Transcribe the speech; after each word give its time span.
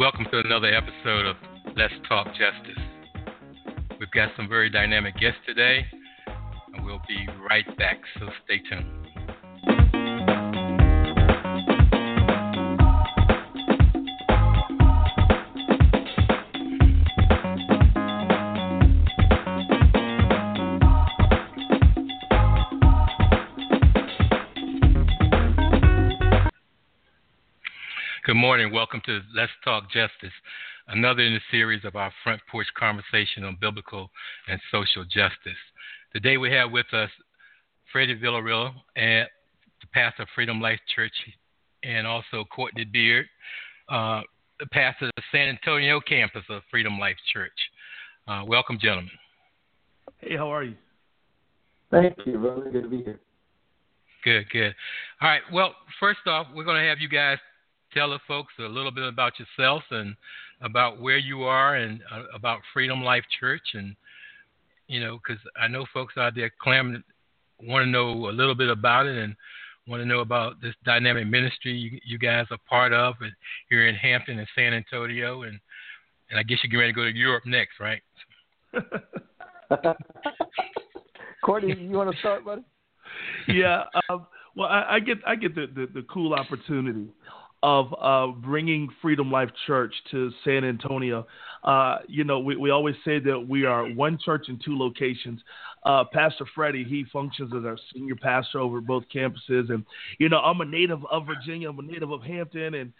Welcome 0.00 0.24
to 0.32 0.38
another 0.38 0.68
episode 0.68 1.26
of 1.26 1.36
Let's 1.76 1.92
Talk 2.08 2.28
Justice. 2.28 2.82
We've 4.00 4.10
got 4.12 4.30
some 4.34 4.48
very 4.48 4.70
dynamic 4.70 5.12
guests 5.20 5.40
today, 5.46 5.84
and 6.72 6.86
we'll 6.86 7.02
be 7.06 7.28
right 7.46 7.66
back, 7.76 8.00
so 8.18 8.30
stay 8.46 8.60
tuned. 8.66 9.09
Morning. 28.40 28.72
Welcome 28.72 29.02
to 29.04 29.20
Let's 29.34 29.52
Talk 29.62 29.90
Justice, 29.90 30.32
another 30.88 31.20
in 31.20 31.34
the 31.34 31.40
series 31.50 31.84
of 31.84 31.94
our 31.94 32.10
front 32.24 32.40
porch 32.50 32.68
conversation 32.74 33.44
on 33.44 33.58
biblical 33.60 34.08
and 34.48 34.58
social 34.72 35.04
justice. 35.04 35.60
Today 36.14 36.38
we 36.38 36.50
have 36.50 36.72
with 36.72 36.86
us 36.94 37.10
Freddie 37.92 38.18
Villarreal, 38.18 38.72
and 38.96 39.28
the 39.82 39.86
pastor 39.92 40.22
of 40.22 40.28
Freedom 40.34 40.58
Life 40.58 40.80
Church, 40.96 41.12
and 41.82 42.06
also 42.06 42.46
Courtney 42.50 42.86
Beard, 42.86 43.26
uh, 43.90 44.22
the 44.58 44.66
pastor 44.72 45.04
of 45.04 45.10
the 45.16 45.22
San 45.30 45.50
Antonio 45.50 46.00
campus 46.00 46.44
of 46.48 46.62
Freedom 46.70 46.98
Life 46.98 47.18
Church. 47.34 47.52
Uh, 48.26 48.42
welcome, 48.46 48.78
gentlemen. 48.80 49.10
Hey, 50.16 50.38
how 50.38 50.50
are 50.50 50.64
you? 50.64 50.76
Thank 51.90 52.16
you, 52.24 52.38
brother. 52.38 52.70
Good 52.70 52.84
to 52.84 52.88
be 52.88 53.02
here. 53.02 53.20
Good, 54.24 54.48
good. 54.48 54.74
All 55.20 55.28
right. 55.28 55.42
Well, 55.52 55.74
first 55.98 56.20
off, 56.26 56.46
we're 56.54 56.64
going 56.64 56.82
to 56.82 56.88
have 56.88 57.00
you 57.00 57.08
guys 57.10 57.36
tell 57.92 58.10
the 58.10 58.18
folks 58.26 58.52
a 58.58 58.62
little 58.62 58.90
bit 58.90 59.04
about 59.04 59.32
yourself 59.38 59.82
and 59.90 60.14
about 60.60 61.00
where 61.00 61.18
you 61.18 61.42
are 61.42 61.76
and 61.76 62.00
uh, 62.12 62.24
about 62.34 62.60
Freedom 62.72 63.02
Life 63.02 63.24
Church. 63.38 63.62
And, 63.74 63.94
you 64.88 65.00
know, 65.00 65.18
because 65.18 65.42
I 65.60 65.68
know 65.68 65.86
folks 65.92 66.14
out 66.16 66.34
there 66.34 66.50
clamoring, 66.60 67.02
want 67.62 67.84
to 67.84 67.90
know 67.90 68.28
a 68.28 68.32
little 68.32 68.54
bit 68.54 68.70
about 68.70 69.06
it 69.06 69.16
and 69.16 69.34
want 69.86 70.00
to 70.00 70.06
know 70.06 70.20
about 70.20 70.60
this 70.60 70.74
dynamic 70.84 71.26
ministry 71.26 71.72
you, 71.72 71.98
you 72.04 72.18
guys 72.18 72.46
are 72.50 72.58
part 72.68 72.92
of 72.92 73.14
and 73.20 73.32
here 73.68 73.86
in 73.88 73.94
Hampton 73.94 74.38
and 74.38 74.48
San 74.54 74.72
Antonio. 74.72 75.42
And, 75.42 75.58
and 76.30 76.38
I 76.38 76.42
guess 76.42 76.58
you're 76.62 76.70
getting 76.70 76.80
ready 76.80 76.92
to 76.92 76.96
go 76.96 77.04
to 77.04 77.16
Europe 77.16 77.44
next, 77.46 77.80
right? 77.80 78.02
Courtney, 81.44 81.74
you 81.80 81.96
want 81.96 82.12
to 82.12 82.18
start, 82.18 82.44
buddy? 82.44 82.62
yeah. 83.48 83.84
Um, 84.08 84.26
well, 84.56 84.68
I, 84.68 84.94
I, 84.94 85.00
get 85.00 85.18
I 85.26 85.36
get 85.36 85.54
the, 85.54 85.66
the, 85.74 85.86
the 85.92 86.02
cool 86.12 86.34
opportunity 86.34 87.06
of 87.62 87.94
uh, 88.00 88.28
bringing 88.38 88.88
Freedom 89.02 89.30
Life 89.30 89.50
Church 89.66 89.94
to 90.10 90.30
San 90.44 90.64
Antonio. 90.64 91.26
Uh, 91.62 91.98
you 92.08 92.24
know, 92.24 92.38
we, 92.38 92.56
we 92.56 92.70
always 92.70 92.94
say 93.04 93.18
that 93.18 93.46
we 93.48 93.64
are 93.64 93.86
one 93.90 94.18
church 94.24 94.46
in 94.48 94.58
two 94.64 94.78
locations. 94.78 95.40
Uh, 95.84 96.04
pastor 96.12 96.46
Freddie, 96.54 96.84
he 96.84 97.04
functions 97.12 97.52
as 97.54 97.64
our 97.64 97.76
senior 97.92 98.16
pastor 98.16 98.60
over 98.60 98.80
both 98.80 99.04
campuses. 99.14 99.70
And, 99.70 99.84
you 100.18 100.28
know, 100.28 100.38
I'm 100.38 100.60
a 100.60 100.64
native 100.64 101.04
of 101.10 101.26
Virginia, 101.26 101.68
I'm 101.68 101.78
a 101.78 101.82
native 101.82 102.10
of 102.10 102.22
Hampton. 102.22 102.74
And 102.74 102.92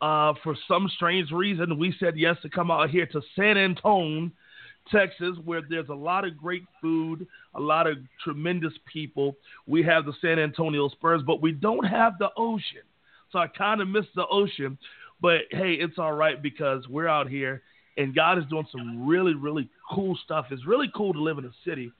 uh, 0.00 0.34
for 0.42 0.56
some 0.66 0.90
strange 0.96 1.30
reason, 1.30 1.78
we 1.78 1.94
said 2.00 2.16
yes 2.16 2.36
to 2.42 2.48
come 2.48 2.70
out 2.70 2.90
here 2.90 3.06
to 3.06 3.22
San 3.36 3.56
Antonio. 3.56 4.30
Texas, 4.90 5.36
where 5.44 5.60
there's 5.68 5.90
a 5.90 5.94
lot 5.94 6.26
of 6.26 6.38
great 6.38 6.64
food, 6.80 7.26
a 7.54 7.60
lot 7.60 7.86
of 7.86 7.98
tremendous 8.24 8.72
people. 8.90 9.36
We 9.66 9.82
have 9.82 10.06
the 10.06 10.14
San 10.22 10.38
Antonio 10.38 10.88
Spurs, 10.88 11.20
but 11.26 11.42
we 11.42 11.52
don't 11.52 11.84
have 11.84 12.14
the 12.18 12.30
ocean. 12.38 12.80
So 13.32 13.38
I 13.38 13.46
kind 13.46 13.80
of 13.80 13.88
miss 13.88 14.06
the 14.14 14.26
ocean. 14.26 14.78
But 15.20 15.42
hey, 15.50 15.72
it's 15.72 15.98
all 15.98 16.12
right 16.12 16.40
because 16.40 16.86
we're 16.88 17.08
out 17.08 17.28
here 17.28 17.62
and 17.98 18.14
God 18.14 18.38
is 18.38 18.44
doing 18.48 18.66
some 18.70 19.06
really, 19.06 19.34
really 19.34 19.68
cool 19.92 20.16
stuff. 20.24 20.46
It's 20.50 20.64
really 20.66 20.90
cool 20.94 21.12
to 21.12 21.20
live 21.20 21.36
in 21.38 21.44
a 21.44 21.52
city 21.64 21.92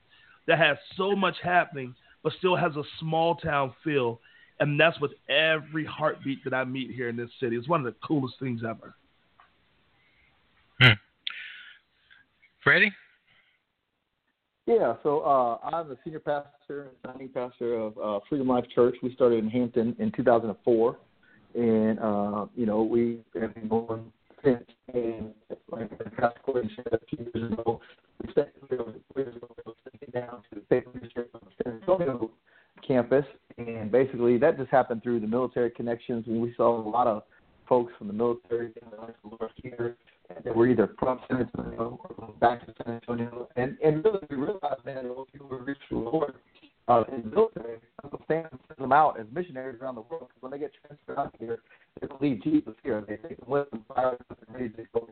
that 0.47 0.57
has 0.57 0.77
so 0.95 1.15
much 1.15 1.35
happening, 1.43 1.93
but 2.23 2.31
still 2.39 2.55
has 2.55 2.75
a 2.77 2.83
small 2.99 3.35
town 3.35 3.73
feel. 3.83 4.21
And 4.61 4.79
that's 4.79 4.99
with 4.99 5.11
every 5.29 5.85
heartbeat 5.85 6.43
that 6.45 6.53
I 6.53 6.63
meet 6.63 6.91
here 6.91 7.09
in 7.09 7.17
this 7.17 7.29
city. 7.39 7.57
It's 7.57 7.67
one 7.67 7.85
of 7.85 7.85
the 7.85 7.99
coolest 8.05 8.35
things 8.39 8.61
ever. 8.67 8.95
Hmm. 10.81 10.93
Freddie? 12.63 12.93
Yeah, 14.65 14.95
so 15.03 15.19
uh, 15.21 15.57
I'm 15.75 15.89
the 15.89 15.97
senior 16.03 16.19
pastor 16.19 16.83
and 16.83 16.91
founding 17.03 17.29
pastor 17.29 17.73
of 17.75 17.97
uh, 17.97 18.19
Freedom 18.29 18.47
Life 18.47 18.65
Church. 18.73 18.95
We 19.01 19.13
started 19.15 19.43
in 19.43 19.49
Hampton 19.49 19.95
in 19.99 20.11
2004, 20.11 20.97
and 21.55 21.99
uh, 21.99 22.45
you 22.55 22.65
know 22.65 22.83
we 22.83 23.19
have 23.39 23.53
been 23.55 23.67
going 23.67 24.11
since. 24.43 24.63
And 24.93 25.33
like 25.71 25.89
Pastor 26.15 26.39
Courtney 26.43 26.71
said 26.75 26.93
a 26.93 26.99
few 27.07 27.31
years 27.33 27.51
ago, 27.53 27.79
we 28.23 28.31
ago, 28.31 28.93
down 30.13 30.41
to 30.49 30.55
the 30.55 30.61
state 30.65 30.85
of 30.87 31.41
San 31.63 31.73
Antonio 31.73 32.31
campus, 32.87 33.25
and 33.57 33.91
basically 33.91 34.37
that 34.37 34.57
just 34.57 34.71
happened 34.71 35.03
through 35.03 35.19
the 35.19 35.27
military 35.27 35.69
connections, 35.69 36.25
and 36.27 36.41
we 36.41 36.53
saw 36.55 36.81
a 36.81 36.89
lot 36.89 37.07
of 37.07 37.23
folks 37.67 37.93
from 37.97 38.07
the 38.07 38.13
military 38.13 38.71
here 39.61 39.95
that 40.43 40.55
were 40.55 40.67
either 40.67 40.89
from 40.97 41.19
San 41.29 41.41
Antonio 41.41 41.99
or 42.19 42.33
back 42.39 42.65
to 42.65 42.73
San 42.83 42.95
Antonio. 42.95 43.47
And 43.55 43.77
and 43.83 44.03
really 44.03 44.19
we 44.29 44.35
realized 44.35 44.85
man, 44.85 45.03
those 45.03 45.27
people 45.31 45.47
who 45.47 45.57
reached 45.57 45.81
the 45.89 45.97
Lord 45.97 46.33
uh, 46.89 47.03
in 47.13 47.21
the 47.21 47.29
military, 47.29 47.77
Uncle 48.03 48.21
Sam 48.27 48.47
sends 48.49 48.79
them 48.79 48.91
out 48.91 49.19
as 49.19 49.27
missionaries 49.31 49.79
around 49.81 49.95
the 49.95 50.01
world 50.01 50.29
because 50.29 50.41
when 50.41 50.51
they 50.51 50.57
get 50.57 50.71
transferred 50.85 51.17
out 51.17 51.35
here, 51.39 51.59
they 52.01 52.07
don't 52.07 52.21
leave 52.21 52.43
Jesus 52.43 52.73
here. 52.83 53.03
They 53.07 53.17
take 53.17 53.39
them 53.39 53.47
with 53.47 53.69
them, 53.69 53.85
fire 53.87 54.17
and 54.29 54.55
ready 54.55 54.69
to 54.69 54.83
go. 54.93 55.07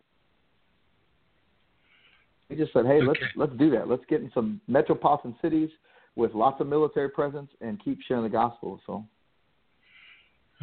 We 2.50 2.56
just 2.56 2.74
said, 2.74 2.86
hey, 2.86 3.02
let's 3.02 3.20
let's 3.36 3.52
do 3.58 3.70
that. 3.72 3.88
Let's 3.88 4.04
get 4.10 4.22
in 4.22 4.32
some 4.34 4.60
metropolitan 4.68 5.36
cities 5.42 5.70
with 6.16 6.34
lots 6.34 6.60
of 6.62 6.68
military 6.68 7.10
presence 7.10 7.50
and 7.62 7.84
keep 7.84 8.00
sharing 8.08 8.24
the 8.24 8.30
gospel. 8.30 8.82
So 8.88 9.06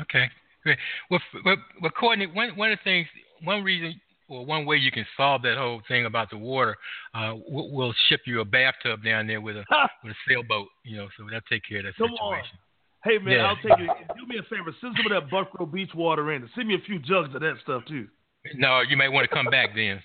Okay, 0.00 0.28
great. 0.62 0.78
Well, 1.10 1.20
well 1.44 1.56
Courtney, 1.98 2.26
one 2.26 2.56
one 2.56 2.72
of 2.72 2.78
the 2.78 2.84
things, 2.84 3.06
one 3.44 3.62
reason, 3.62 4.00
or 4.28 4.44
one 4.46 4.64
way 4.66 4.76
you 4.76 4.90
can 4.90 5.06
solve 5.16 5.42
that 5.42 5.58
whole 5.58 5.80
thing 5.88 6.06
about 6.06 6.30
the 6.30 6.36
water, 6.38 6.76
uh, 7.14 7.34
we'll, 7.48 7.70
we'll 7.70 7.94
ship 8.08 8.20
you 8.26 8.40
a 8.40 8.44
bathtub 8.44 9.02
down 9.04 9.26
there 9.26 9.40
with 9.40 9.56
a 9.56 9.64
with 10.02 10.12
a 10.12 10.16
sailboat, 10.28 10.68
you 10.84 10.96
know, 10.96 11.08
so 11.16 11.24
that'll 11.24 11.40
take 11.50 11.62
care 11.68 11.78
of 11.78 11.84
that 11.84 11.96
Come 11.96 12.10
on. 12.12 12.38
situation. 12.40 12.58
Hey 13.04 13.18
man, 13.18 13.34
Yeah. 13.34 13.44
I'll 13.46 13.56
take 13.56 13.78
it. 13.78 13.90
Do 14.16 14.26
me 14.26 14.38
a 14.38 14.42
favor, 14.44 14.74
send 14.80 14.96
some 14.96 15.12
of 15.12 15.22
that 15.22 15.30
Buckroe 15.30 15.70
Beach 15.70 15.90
water 15.94 16.32
in. 16.32 16.42
and 16.42 16.50
Send 16.54 16.68
me 16.68 16.74
a 16.74 16.78
few 16.86 16.98
jugs 16.98 17.34
of 17.34 17.40
that 17.42 17.56
stuff 17.62 17.82
too. 17.86 18.08
No, 18.56 18.80
you 18.82 18.96
may 18.96 19.08
want 19.08 19.28
to 19.28 19.34
come 19.34 19.46
back 19.46 19.70
then. 19.74 20.02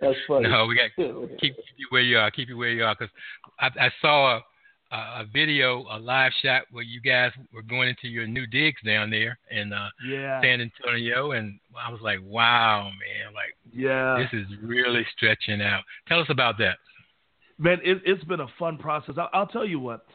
that's 0.00 0.18
funny. 0.26 0.48
no, 0.48 0.66
we 0.66 0.74
got 0.76 0.90
keep, 0.96 1.56
keep 1.56 1.56
you 1.76 1.86
where 1.90 2.02
you 2.02 2.18
are. 2.18 2.30
Keep 2.30 2.48
you 2.48 2.56
where 2.56 2.70
you 2.70 2.84
are 2.84 2.94
because 2.98 3.12
I, 3.60 3.66
I 3.86 3.90
saw 4.00 4.36
a, 4.36 4.40
a 4.96 5.24
video, 5.32 5.84
a 5.90 5.98
live 5.98 6.32
shot 6.42 6.62
where 6.70 6.82
you 6.84 7.00
guys 7.00 7.30
were 7.52 7.62
going 7.62 7.88
into 7.90 8.08
your 8.08 8.26
new 8.26 8.46
digs 8.46 8.80
down 8.84 9.10
there 9.10 9.38
in 9.50 9.72
uh, 9.72 9.88
Yeah. 10.06 10.40
San 10.40 10.60
Antonio, 10.60 11.32
and 11.32 11.58
I 11.76 11.92
was 11.92 12.00
like, 12.00 12.20
wow, 12.22 12.84
man, 12.84 13.34
like 13.34 13.54
Yeah. 13.72 14.16
this 14.18 14.40
is 14.40 14.46
really 14.62 15.06
stretching 15.16 15.60
out. 15.60 15.82
Tell 16.06 16.20
us 16.20 16.26
about 16.30 16.56
that. 16.58 16.78
Man, 17.58 17.78
it, 17.84 18.00
it's 18.06 18.24
been 18.24 18.40
a 18.40 18.46
fun 18.58 18.78
process. 18.78 19.16
I'll, 19.18 19.30
I'll 19.32 19.46
tell 19.46 19.66
you 19.66 19.80
what. 19.80 20.06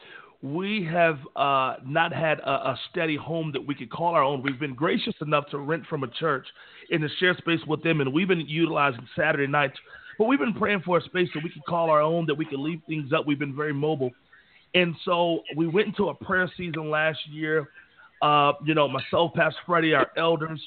We 0.42 0.84
have 0.90 1.18
uh, 1.36 1.76
not 1.86 2.12
had 2.12 2.40
a, 2.40 2.50
a 2.70 2.80
steady 2.90 3.16
home 3.16 3.50
that 3.52 3.66
we 3.66 3.74
could 3.74 3.90
call 3.90 4.14
our 4.14 4.22
own. 4.22 4.42
We've 4.42 4.58
been 4.60 4.74
gracious 4.74 5.14
enough 5.22 5.46
to 5.50 5.58
rent 5.58 5.86
from 5.86 6.02
a 6.02 6.08
church 6.08 6.46
in 6.90 7.00
the 7.00 7.08
share 7.18 7.34
space 7.38 7.60
with 7.66 7.82
them, 7.82 8.00
and 8.02 8.12
we've 8.12 8.28
been 8.28 8.40
utilizing 8.46 9.06
Saturday 9.16 9.46
nights 9.46 9.78
But 10.18 10.26
we've 10.26 10.38
been 10.38 10.54
praying 10.54 10.82
for 10.84 10.98
a 10.98 11.02
space 11.02 11.28
that 11.34 11.42
we 11.42 11.50
could 11.50 11.64
call 11.66 11.90
our 11.90 12.00
own, 12.00 12.26
that 12.26 12.34
we 12.34 12.44
could 12.44 12.60
leave 12.60 12.80
things 12.88 13.12
up. 13.12 13.26
We've 13.26 13.38
been 13.38 13.56
very 13.56 13.72
mobile. 13.72 14.10
And 14.74 14.94
so 15.04 15.40
we 15.56 15.66
went 15.66 15.88
into 15.88 16.08
a 16.08 16.14
prayer 16.14 16.50
season 16.56 16.90
last 16.90 17.18
year. 17.30 17.68
Uh, 18.22 18.52
you 18.64 18.74
know, 18.74 18.88
myself, 18.88 19.32
Pastor 19.34 19.60
Freddie, 19.66 19.94
our 19.94 20.10
elders. 20.16 20.60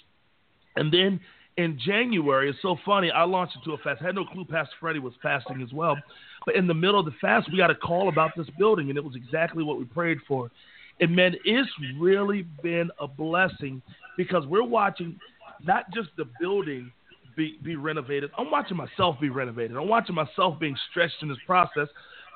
And 0.75 0.93
then 0.93 1.19
in 1.57 1.79
January, 1.83 2.49
it's 2.49 2.59
so 2.61 2.77
funny, 2.85 3.09
I 3.09 3.23
launched 3.23 3.57
into 3.57 3.71
a 3.71 3.77
fast. 3.79 4.01
I 4.01 4.05
had 4.05 4.15
no 4.15 4.25
clue 4.25 4.45
Pastor 4.45 4.75
Freddie 4.79 4.99
was 4.99 5.13
fasting 5.21 5.61
as 5.61 5.73
well. 5.73 5.97
But 6.45 6.55
in 6.55 6.67
the 6.67 6.73
middle 6.73 6.99
of 6.99 7.05
the 7.05 7.15
fast, 7.19 7.51
we 7.51 7.57
got 7.57 7.71
a 7.71 7.75
call 7.75 8.09
about 8.09 8.31
this 8.37 8.47
building, 8.59 8.89
and 8.89 8.97
it 8.97 9.03
was 9.03 9.15
exactly 9.15 9.63
what 9.63 9.79
we 9.79 9.85
prayed 9.85 10.19
for. 10.27 10.51
And 10.99 11.15
man, 11.15 11.35
it's 11.45 11.69
really 11.99 12.43
been 12.61 12.89
a 12.99 13.07
blessing 13.07 13.81
because 14.17 14.45
we're 14.45 14.63
watching 14.63 15.19
not 15.63 15.91
just 15.93 16.09
the 16.15 16.25
building 16.39 16.91
be, 17.35 17.57
be 17.63 17.75
renovated, 17.75 18.31
I'm 18.37 18.49
watching 18.51 18.77
myself 18.77 19.19
be 19.19 19.29
renovated. 19.29 19.77
I'm 19.77 19.87
watching 19.87 20.15
myself 20.15 20.59
being 20.59 20.75
stretched 20.89 21.21
in 21.21 21.29
this 21.29 21.37
process 21.45 21.87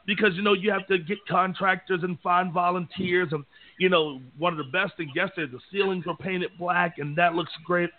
because 0.05 0.29
you 0.35 0.41
know 0.41 0.53
you 0.53 0.71
have 0.71 0.87
to 0.87 0.97
get 0.97 1.17
contractors 1.27 2.01
and 2.03 2.19
find 2.21 2.51
volunteers. 2.53 3.29
And 3.31 3.43
you 3.77 3.89
know 3.89 4.21
one 4.37 4.53
of 4.53 4.57
the 4.57 4.71
best 4.71 4.93
things 4.97 5.11
yesterday 5.15 5.51
the 5.51 5.59
ceilings 5.71 6.05
were 6.05 6.15
painted 6.15 6.51
black 6.57 6.97
and 6.97 7.17
that 7.17 7.35
looks 7.35 7.51
great. 7.65 7.89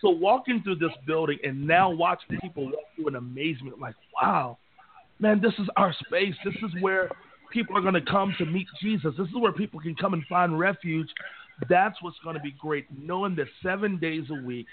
So 0.00 0.10
walking 0.10 0.62
through 0.62 0.76
this 0.76 0.92
building 1.06 1.38
and 1.42 1.66
now 1.66 1.90
watching 1.90 2.38
people 2.40 2.66
walk 2.66 2.84
through 2.96 3.08
in 3.08 3.16
amazement 3.16 3.80
like 3.80 3.94
wow 4.20 4.58
man 5.18 5.40
this 5.40 5.54
is 5.58 5.68
our 5.76 5.94
space. 6.06 6.34
This 6.44 6.54
is 6.54 6.82
where 6.82 7.10
people 7.52 7.76
are 7.76 7.82
going 7.82 7.94
to 7.94 8.02
come 8.02 8.34
to 8.38 8.44
meet 8.46 8.66
jesus. 8.80 9.14
This 9.16 9.28
is 9.28 9.34
where 9.34 9.52
people 9.52 9.80
can 9.80 9.94
come 9.94 10.14
and 10.14 10.24
find 10.26 10.58
refuge. 10.58 11.08
That's 11.68 12.00
what's 12.02 12.18
going 12.24 12.36
to 12.36 12.42
be 12.42 12.54
great 12.58 12.86
knowing 12.96 13.36
that 13.36 13.46
seven 13.62 13.98
days 13.98 14.24
a 14.30 14.44
week 14.44 14.66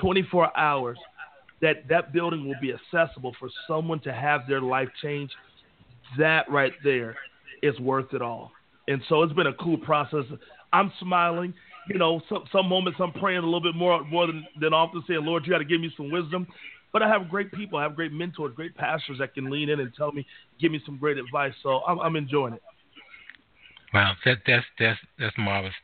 24 0.00 0.56
hours 0.56 0.98
that 1.60 1.88
that 1.88 2.12
building 2.12 2.46
will 2.46 2.54
be 2.60 2.72
accessible 2.72 3.34
for 3.38 3.48
someone 3.66 4.00
to 4.00 4.12
have 4.12 4.42
their 4.46 4.60
life 4.60 4.88
changed 5.02 5.34
that 6.18 6.50
right 6.50 6.72
there 6.84 7.16
is 7.62 7.78
worth 7.80 8.14
it 8.14 8.22
all. 8.22 8.52
And 8.86 9.02
so 9.08 9.22
it's 9.22 9.32
been 9.34 9.48
a 9.48 9.54
cool 9.54 9.78
process. 9.78 10.24
I'm 10.72 10.92
smiling. 11.00 11.54
You 11.88 11.98
know, 11.98 12.20
some 12.28 12.44
some 12.52 12.68
moments 12.68 12.98
I'm 13.02 13.12
praying 13.12 13.38
a 13.38 13.44
little 13.44 13.62
bit 13.62 13.74
more 13.74 14.04
more 14.04 14.26
than, 14.26 14.46
than 14.60 14.72
often 14.72 15.02
saying, 15.06 15.24
Lord, 15.24 15.44
you 15.46 15.52
got 15.52 15.58
to 15.58 15.64
give 15.64 15.80
me 15.80 15.92
some 15.96 16.10
wisdom. 16.10 16.46
But 16.92 17.02
I 17.02 17.08
have 17.08 17.28
great 17.28 17.52
people, 17.52 17.78
I 17.78 17.82
have 17.82 17.94
great 17.96 18.12
mentors, 18.12 18.54
great 18.54 18.74
pastors 18.74 19.18
that 19.18 19.34
can 19.34 19.50
lean 19.50 19.68
in 19.68 19.80
and 19.80 19.92
tell 19.94 20.10
me, 20.10 20.26
give 20.58 20.72
me 20.72 20.80
some 20.86 20.96
great 20.96 21.18
advice. 21.18 21.52
So 21.62 21.80
I'm, 21.86 21.98
I'm 22.00 22.16
enjoying 22.16 22.54
it. 22.54 22.62
Wow, 23.92 24.14
that, 24.24 24.38
that's 24.46 24.64
that's 24.78 24.98
that's 25.18 25.36
marvelous. 25.38 25.74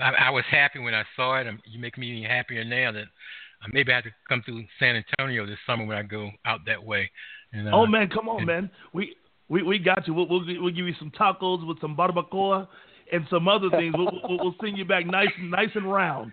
I, 0.00 0.26
I 0.26 0.30
was 0.30 0.44
happy 0.50 0.78
when 0.78 0.94
I 0.94 1.04
saw 1.16 1.36
it. 1.36 1.46
You 1.66 1.80
make 1.80 1.98
me 1.98 2.18
even 2.18 2.30
happier 2.30 2.64
now 2.64 2.92
that 2.92 3.02
uh, 3.02 3.68
maybe 3.72 3.92
I 3.92 3.96
have 3.96 4.04
to 4.04 4.10
come 4.28 4.42
through 4.44 4.64
San 4.78 4.96
Antonio 4.96 5.46
this 5.46 5.58
summer 5.66 5.84
when 5.84 5.96
I 5.96 6.02
go 6.02 6.30
out 6.44 6.60
that 6.66 6.82
way. 6.82 7.10
And, 7.52 7.68
uh, 7.68 7.72
oh 7.74 7.86
man, 7.86 8.08
come 8.08 8.28
on, 8.28 8.38
and, 8.38 8.46
man. 8.46 8.70
We 8.92 9.16
we 9.50 9.62
we 9.62 9.78
got 9.78 10.06
you. 10.06 10.14
We'll, 10.14 10.28
we'll, 10.28 10.44
we'll 10.46 10.72
give 10.72 10.86
you 10.86 10.94
some 10.98 11.10
tacos 11.10 11.66
with 11.66 11.80
some 11.80 11.96
barbacoa 11.96 12.66
and 13.12 13.26
some 13.28 13.48
other 13.48 13.68
things. 13.70 13.94
We'll, 13.98 14.10
we'll, 14.26 14.38
we'll 14.38 14.54
send 14.62 14.78
you 14.78 14.84
back 14.84 15.04
nice 15.04 15.28
and 15.36 15.50
nice 15.50 15.70
and 15.74 15.92
round. 15.92 16.32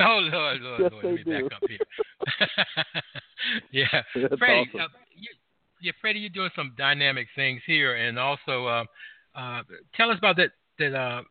Oh 0.00 0.18
Lord, 0.20 0.60
Lord, 0.60 0.80
yes, 0.80 0.92
Lord, 0.92 1.04
let 1.04 1.14
me 1.14 1.22
do. 1.24 1.48
back 1.48 1.52
up 1.52 1.68
here. 1.68 2.48
yeah, 3.70 4.02
That's 4.28 4.38
Freddie, 4.38 4.68
awesome. 4.68 4.80
uh, 4.80 4.98
you, 5.16 5.28
yeah, 5.80 5.92
Freddie, 6.00 6.18
you're 6.18 6.30
doing 6.30 6.50
some 6.56 6.74
dynamic 6.76 7.28
things 7.36 7.62
here, 7.64 7.94
and 7.94 8.18
also 8.18 8.66
uh, 8.66 8.84
uh, 9.36 9.62
tell 9.94 10.10
us 10.10 10.18
about 10.18 10.36
that 10.36 10.50
that 10.80 10.94
uh, 10.94 11.22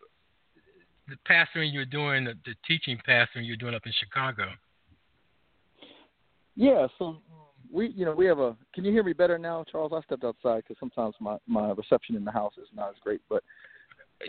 the 1.10 1.16
pastoring 1.30 1.74
you're 1.74 1.84
doing, 1.84 2.24
the, 2.24 2.36
the 2.46 2.56
teaching 2.66 2.98
pastoring 3.08 3.46
you're 3.46 3.58
doing 3.58 3.76
up 3.76 3.86
in 3.86 3.92
Chicago. 4.00 4.46
Yeah, 6.56 6.88
so 6.98 7.18
we, 7.72 7.90
you 7.90 8.06
know, 8.06 8.14
we 8.14 8.26
have 8.26 8.40
a. 8.40 8.56
Can 8.74 8.86
you 8.86 8.92
hear 8.92 9.04
me 9.04 9.14
better 9.14 9.38
now, 9.38 9.64
Charles? 9.72 9.92
I 9.96 10.02
stepped 10.02 10.24
outside 10.24 10.64
because 10.68 10.78
sometimes 10.80 11.16
my 11.20 11.38
my 11.48 11.72
reception 11.72 12.16
in 12.16 12.26
the 12.26 12.32
house 12.32 12.54
is 12.58 12.68
not 12.74 12.90
as 12.90 12.96
great. 13.04 13.22
But 13.30 13.44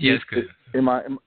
Yes, 0.01 0.21
good. 0.31 0.47
Am 0.75 0.89
I? 0.89 1.05
Am, 1.05 1.19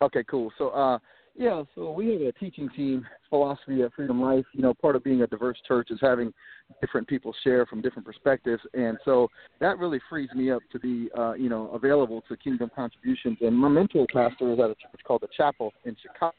okay, 0.00 0.24
cool. 0.24 0.52
So, 0.58 0.68
uh, 0.70 0.98
yeah, 1.34 1.62
so 1.74 1.92
we 1.92 2.12
have 2.12 2.20
a 2.20 2.32
teaching 2.32 2.68
team 2.76 3.06
philosophy 3.30 3.82
at 3.82 3.94
Freedom 3.94 4.20
Life. 4.20 4.44
You 4.52 4.62
know, 4.62 4.74
part 4.74 4.96
of 4.96 5.04
being 5.04 5.22
a 5.22 5.26
diverse 5.26 5.58
church 5.66 5.90
is 5.90 5.98
having 6.00 6.32
different 6.80 7.08
people 7.08 7.34
share 7.42 7.64
from 7.66 7.80
different 7.80 8.06
perspectives, 8.06 8.62
and 8.74 8.98
so 9.04 9.28
that 9.60 9.78
really 9.78 10.00
frees 10.10 10.28
me 10.34 10.50
up 10.50 10.62
to 10.72 10.78
be, 10.78 11.08
uh, 11.16 11.32
you 11.32 11.48
know, 11.48 11.68
available 11.68 12.22
to 12.28 12.36
Kingdom 12.36 12.70
contributions. 12.74 13.38
And 13.40 13.56
my 13.56 13.68
mentor 13.68 14.06
pastor 14.12 14.52
is 14.52 14.58
at 14.58 14.66
a 14.66 14.74
church 14.74 15.00
called 15.06 15.22
the 15.22 15.28
Chapel 15.34 15.72
in 15.84 15.96
Chicago, 16.02 16.36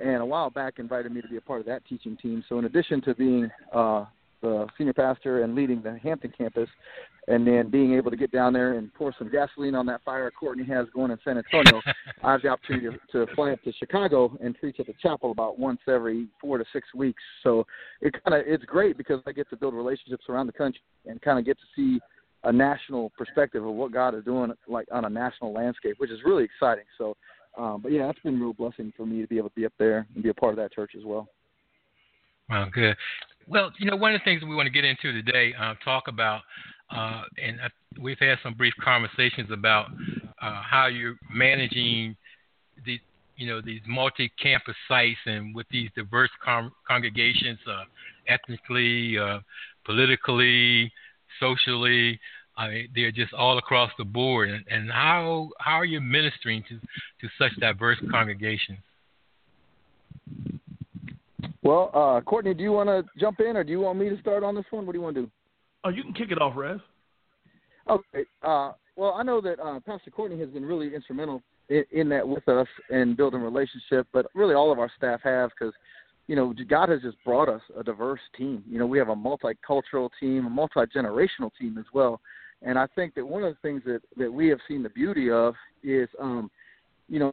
and 0.00 0.16
a 0.16 0.26
while 0.26 0.50
back 0.50 0.74
invited 0.78 1.12
me 1.12 1.22
to 1.22 1.28
be 1.28 1.36
a 1.36 1.40
part 1.40 1.60
of 1.60 1.66
that 1.66 1.86
teaching 1.86 2.16
team. 2.16 2.44
So, 2.48 2.58
in 2.58 2.64
addition 2.64 3.00
to 3.02 3.14
being 3.14 3.48
uh, 3.72 4.06
the 4.40 4.66
senior 4.76 4.92
pastor 4.92 5.42
and 5.42 5.54
leading 5.54 5.82
the 5.82 5.98
Hampton 5.98 6.32
campus, 6.36 6.68
and 7.28 7.46
then 7.46 7.68
being 7.68 7.94
able 7.94 8.10
to 8.10 8.16
get 8.16 8.32
down 8.32 8.52
there 8.52 8.74
and 8.74 8.92
pour 8.94 9.14
some 9.18 9.30
gasoline 9.30 9.74
on 9.74 9.84
that 9.86 10.02
fire 10.04 10.30
Courtney 10.30 10.64
has 10.64 10.86
going 10.94 11.10
in 11.10 11.18
San 11.24 11.36
Antonio, 11.36 11.82
I 12.22 12.32
have 12.32 12.42
the 12.42 12.48
opportunity 12.48 12.96
to, 13.12 13.26
to 13.26 13.34
fly 13.34 13.52
up 13.52 13.62
to 13.64 13.72
Chicago 13.72 14.36
and 14.42 14.58
preach 14.58 14.80
at 14.80 14.86
the 14.86 14.94
chapel 15.02 15.30
about 15.30 15.58
once 15.58 15.80
every 15.88 16.28
four 16.40 16.58
to 16.58 16.64
six 16.72 16.88
weeks. 16.94 17.22
So 17.42 17.66
it 18.00 18.14
kind 18.24 18.40
of 18.40 18.46
it's 18.46 18.64
great 18.64 18.96
because 18.96 19.20
I 19.26 19.32
get 19.32 19.50
to 19.50 19.56
build 19.56 19.74
relationships 19.74 20.24
around 20.28 20.46
the 20.46 20.52
country 20.52 20.80
and 21.06 21.20
kind 21.20 21.38
of 21.38 21.44
get 21.44 21.58
to 21.58 21.64
see 21.76 22.00
a 22.44 22.52
national 22.52 23.10
perspective 23.10 23.64
of 23.64 23.74
what 23.74 23.92
God 23.92 24.14
is 24.14 24.24
doing, 24.24 24.52
like 24.68 24.86
on 24.92 25.04
a 25.04 25.10
national 25.10 25.52
landscape, 25.52 25.96
which 25.98 26.10
is 26.10 26.20
really 26.24 26.44
exciting. 26.44 26.84
So, 26.96 27.16
um, 27.58 27.80
but 27.82 27.92
yeah, 27.92 28.08
it's 28.08 28.20
been 28.20 28.36
a 28.36 28.40
real 28.40 28.52
blessing 28.52 28.92
for 28.96 29.04
me 29.04 29.20
to 29.20 29.26
be 29.26 29.38
able 29.38 29.48
to 29.48 29.54
be 29.54 29.66
up 29.66 29.72
there 29.78 30.06
and 30.14 30.22
be 30.22 30.28
a 30.28 30.34
part 30.34 30.52
of 30.52 30.56
that 30.58 30.72
church 30.72 30.92
as 30.96 31.04
well. 31.04 31.28
Wow, 32.48 32.68
good. 32.72 32.96
Well, 33.46 33.72
you 33.78 33.90
know, 33.90 33.96
one 33.96 34.14
of 34.14 34.20
the 34.20 34.24
things 34.24 34.42
we 34.42 34.54
want 34.54 34.66
to 34.66 34.72
get 34.72 34.84
into 34.84 35.12
today, 35.12 35.54
uh, 35.58 35.74
talk 35.84 36.08
about, 36.08 36.42
uh, 36.90 37.22
and 37.42 37.60
uh, 37.60 37.68
we've 38.00 38.18
had 38.18 38.38
some 38.42 38.54
brief 38.54 38.74
conversations 38.82 39.50
about 39.50 39.86
uh, 40.42 40.62
how 40.62 40.86
you're 40.86 41.16
managing 41.32 42.16
the, 42.84 42.98
you 43.36 43.46
know, 43.48 43.60
these 43.60 43.80
multi-campus 43.86 44.76
sites 44.88 45.18
and 45.26 45.54
with 45.54 45.66
these 45.70 45.90
diverse 45.96 46.30
con- 46.44 46.72
congregations, 46.86 47.58
uh, 47.68 47.84
ethnically, 48.28 49.18
uh, 49.18 49.40
politically, 49.84 50.92
socially. 51.40 52.18
I 52.56 52.86
they're 52.94 53.12
just 53.12 53.32
all 53.34 53.58
across 53.58 53.90
the 53.98 54.04
board. 54.04 54.50
And, 54.50 54.64
and 54.70 54.90
how 54.90 55.50
how 55.60 55.74
are 55.74 55.84
you 55.84 56.00
ministering 56.00 56.64
to 56.68 56.78
to 56.80 57.28
such 57.38 57.52
diverse 57.60 57.98
congregations? 58.10 58.78
Well, 61.62 61.90
uh, 61.92 62.20
Courtney, 62.20 62.54
do 62.54 62.62
you 62.62 62.72
want 62.72 62.88
to 62.88 63.04
jump 63.18 63.40
in, 63.40 63.56
or 63.56 63.64
do 63.64 63.72
you 63.72 63.80
want 63.80 63.98
me 63.98 64.08
to 64.08 64.20
start 64.20 64.44
on 64.44 64.54
this 64.54 64.64
one? 64.70 64.86
What 64.86 64.92
do 64.92 64.98
you 64.98 65.02
want 65.02 65.16
to 65.16 65.22
do? 65.22 65.30
Oh, 65.84 65.90
you 65.90 66.02
can 66.02 66.12
kick 66.12 66.30
it 66.30 66.40
off, 66.40 66.54
Rev. 66.56 66.80
Okay. 67.88 68.24
Uh, 68.42 68.72
well, 68.96 69.14
I 69.14 69.22
know 69.22 69.40
that 69.40 69.60
uh, 69.60 69.80
Pastor 69.80 70.10
Courtney 70.10 70.38
has 70.40 70.48
been 70.50 70.64
really 70.64 70.94
instrumental 70.94 71.42
in, 71.68 71.84
in 71.92 72.08
that 72.10 72.26
with 72.26 72.48
us 72.48 72.66
and 72.90 73.16
building 73.16 73.40
relationship, 73.40 74.06
but 74.12 74.26
really 74.34 74.54
all 74.54 74.72
of 74.72 74.78
our 74.78 74.90
staff 74.96 75.20
have 75.24 75.50
because, 75.50 75.74
you 76.26 76.36
know, 76.36 76.54
God 76.68 76.88
has 76.90 77.02
just 77.02 77.16
brought 77.24 77.48
us 77.48 77.62
a 77.78 77.82
diverse 77.82 78.20
team. 78.36 78.62
You 78.68 78.78
know, 78.78 78.86
we 78.86 78.98
have 78.98 79.08
a 79.08 79.16
multicultural 79.16 80.10
team, 80.20 80.46
a 80.46 80.50
multi 80.50 80.80
generational 80.94 81.50
team 81.58 81.78
as 81.78 81.86
well, 81.92 82.20
and 82.62 82.78
I 82.78 82.86
think 82.94 83.14
that 83.14 83.26
one 83.26 83.44
of 83.44 83.54
the 83.54 83.68
things 83.68 83.82
that 83.86 84.00
that 84.16 84.32
we 84.32 84.48
have 84.48 84.58
seen 84.68 84.82
the 84.82 84.90
beauty 84.90 85.30
of 85.30 85.54
is, 85.82 86.08
um, 86.20 86.50
you 87.08 87.18
know, 87.18 87.32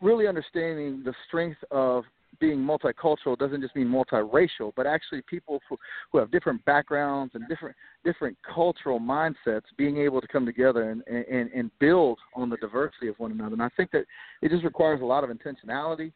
really 0.00 0.26
understanding 0.26 1.02
the 1.04 1.12
strength 1.26 1.58
of 1.70 2.04
being 2.40 2.58
multicultural 2.58 3.36
doesn't 3.38 3.60
just 3.60 3.74
mean 3.76 3.88
multiracial, 3.88 4.72
but 4.76 4.86
actually 4.86 5.22
people 5.22 5.60
who, 5.68 5.76
who 6.10 6.18
have 6.18 6.30
different 6.30 6.64
backgrounds 6.64 7.34
and 7.34 7.48
different 7.48 7.76
different 8.04 8.36
cultural 8.42 9.00
mindsets 9.00 9.62
being 9.76 9.98
able 9.98 10.20
to 10.20 10.26
come 10.28 10.44
together 10.44 10.90
and, 10.90 11.02
and, 11.06 11.50
and 11.52 11.70
build 11.78 12.18
on 12.34 12.50
the 12.50 12.56
diversity 12.58 13.08
of 13.08 13.18
one 13.18 13.32
another. 13.32 13.54
And 13.54 13.62
I 13.62 13.70
think 13.76 13.90
that 13.92 14.04
it 14.42 14.50
just 14.50 14.64
requires 14.64 15.00
a 15.00 15.04
lot 15.04 15.24
of 15.24 15.30
intentionality. 15.30 16.12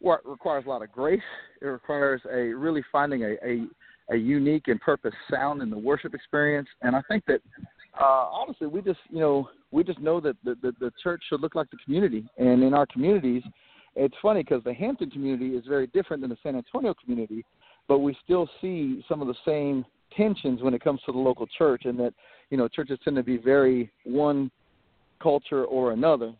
What 0.00 0.26
requires 0.26 0.64
a 0.66 0.68
lot 0.68 0.82
of 0.82 0.90
grace. 0.90 1.20
It 1.60 1.66
requires 1.66 2.22
a 2.32 2.54
really 2.54 2.82
finding 2.90 3.22
a, 3.22 3.34
a, 3.44 3.66
a 4.10 4.16
unique 4.16 4.68
and 4.68 4.80
purpose 4.80 5.12
sound 5.30 5.60
in 5.60 5.68
the 5.68 5.78
worship 5.78 6.14
experience. 6.14 6.68
And 6.80 6.96
I 6.96 7.02
think 7.08 7.24
that 7.26 7.42
uh, 8.00 8.28
honestly, 8.32 8.66
we 8.66 8.80
just 8.82 9.00
you 9.10 9.20
know 9.20 9.48
we 9.70 9.84
just 9.84 9.98
know 9.98 10.20
that 10.20 10.36
the, 10.44 10.56
the 10.62 10.72
the 10.80 10.92
church 11.02 11.22
should 11.28 11.40
look 11.40 11.54
like 11.54 11.70
the 11.70 11.76
community, 11.84 12.24
and 12.38 12.62
in 12.62 12.72
our 12.72 12.86
communities 12.86 13.42
it's 13.96 14.14
funny 14.22 14.42
because 14.42 14.62
the 14.64 14.74
Hampton 14.74 15.10
community 15.10 15.56
is 15.56 15.64
very 15.66 15.86
different 15.88 16.22
than 16.22 16.30
the 16.30 16.36
San 16.42 16.56
Antonio 16.56 16.94
community, 16.94 17.44
but 17.88 17.98
we 17.98 18.16
still 18.24 18.48
see 18.60 19.04
some 19.08 19.20
of 19.20 19.28
the 19.28 19.34
same 19.44 19.84
tensions 20.16 20.62
when 20.62 20.74
it 20.74 20.82
comes 20.82 21.00
to 21.06 21.12
the 21.12 21.18
local 21.18 21.46
church, 21.58 21.82
and 21.84 21.98
that 21.98 22.14
you 22.50 22.56
know 22.56 22.68
churches 22.68 22.98
tend 23.04 23.16
to 23.16 23.22
be 23.22 23.36
very 23.36 23.90
one 24.04 24.50
culture 25.20 25.64
or 25.64 25.92
another, 25.92 26.32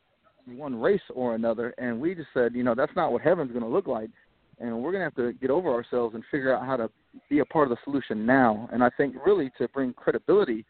one 0.47 0.81
race 0.81 1.01
or 1.15 1.35
another, 1.35 1.75
and 1.79 2.01
we 2.01 2.15
just 2.15 2.29
said, 2.33 2.55
you 2.55 2.63
know, 2.63 2.75
that's 2.75 2.95
not 2.97 3.13
what 3.13 3.23
heaven's 3.23 3.51
going 3.51 3.63
to 3.63 3.69
look 3.69 3.87
like, 3.87 4.11
and 4.59 4.75
we're 4.83 4.93
going 4.93 5.01
to 5.01 5.05
have 5.05 5.15
to 5.17 5.33
get 5.39 5.51
over 5.51 5.73
ourselves 5.73 6.15
and 6.15 6.25
figure 6.31 6.55
out 6.55 6.65
how 6.65 6.77
to 6.77 6.91
be 7.29 7.41
a 7.41 7.45
part 7.45 7.71
of 7.71 7.77
the 7.77 7.77
solution 7.85 8.25
now. 8.25 8.69
And 8.73 8.83
I 8.83 8.91
think 8.97 9.15
really 9.25 9.51
to 9.59 9.69
bring 9.69 9.93
credibility 9.93 10.65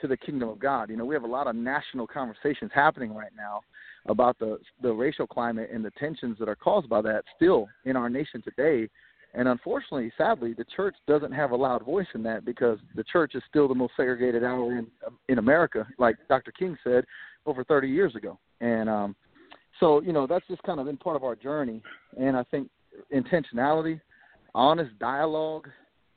to 0.00 0.08
the 0.08 0.16
kingdom 0.16 0.48
of 0.48 0.58
God. 0.58 0.90
You 0.90 0.96
know, 0.96 1.04
we 1.04 1.14
have 1.14 1.24
a 1.24 1.28
lot 1.28 1.46
of 1.46 1.54
national 1.54 2.06
conversations 2.06 2.70
happening 2.74 3.14
right 3.14 3.32
now 3.36 3.60
about 4.06 4.38
the 4.38 4.58
the 4.82 4.92
racial 4.92 5.26
climate 5.26 5.70
and 5.72 5.84
the 5.84 5.92
tensions 5.98 6.36
that 6.38 6.48
are 6.48 6.56
caused 6.56 6.88
by 6.88 7.02
that 7.02 7.22
still 7.36 7.68
in 7.84 7.96
our 7.96 8.08
nation 8.08 8.42
today. 8.42 8.88
And 9.32 9.46
unfortunately, 9.46 10.10
sadly, 10.18 10.54
the 10.54 10.64
church 10.74 10.96
doesn't 11.06 11.30
have 11.30 11.52
a 11.52 11.56
loud 11.56 11.84
voice 11.84 12.08
in 12.14 12.22
that 12.24 12.44
because 12.44 12.78
the 12.96 13.04
church 13.04 13.36
is 13.36 13.42
still 13.48 13.68
the 13.68 13.74
most 13.74 13.92
segregated 13.96 14.42
hour 14.42 14.76
in 14.76 14.86
in 15.28 15.38
America, 15.38 15.86
like 15.98 16.16
Dr. 16.28 16.52
King 16.52 16.76
said 16.82 17.04
over 17.46 17.62
30 17.64 17.88
years 17.88 18.14
ago. 18.16 18.38
And 18.60 18.88
um, 18.88 19.16
so, 19.78 20.02
you 20.02 20.12
know, 20.12 20.26
that's 20.26 20.46
just 20.46 20.62
kind 20.62 20.78
of 20.78 20.86
been 20.86 20.98
part 20.98 21.16
of 21.16 21.24
our 21.24 21.34
journey. 21.34 21.82
And 22.18 22.36
I 22.36 22.44
think 22.44 22.68
intentionality, 23.12 24.00
honest 24.54 24.96
dialogue, 24.98 25.68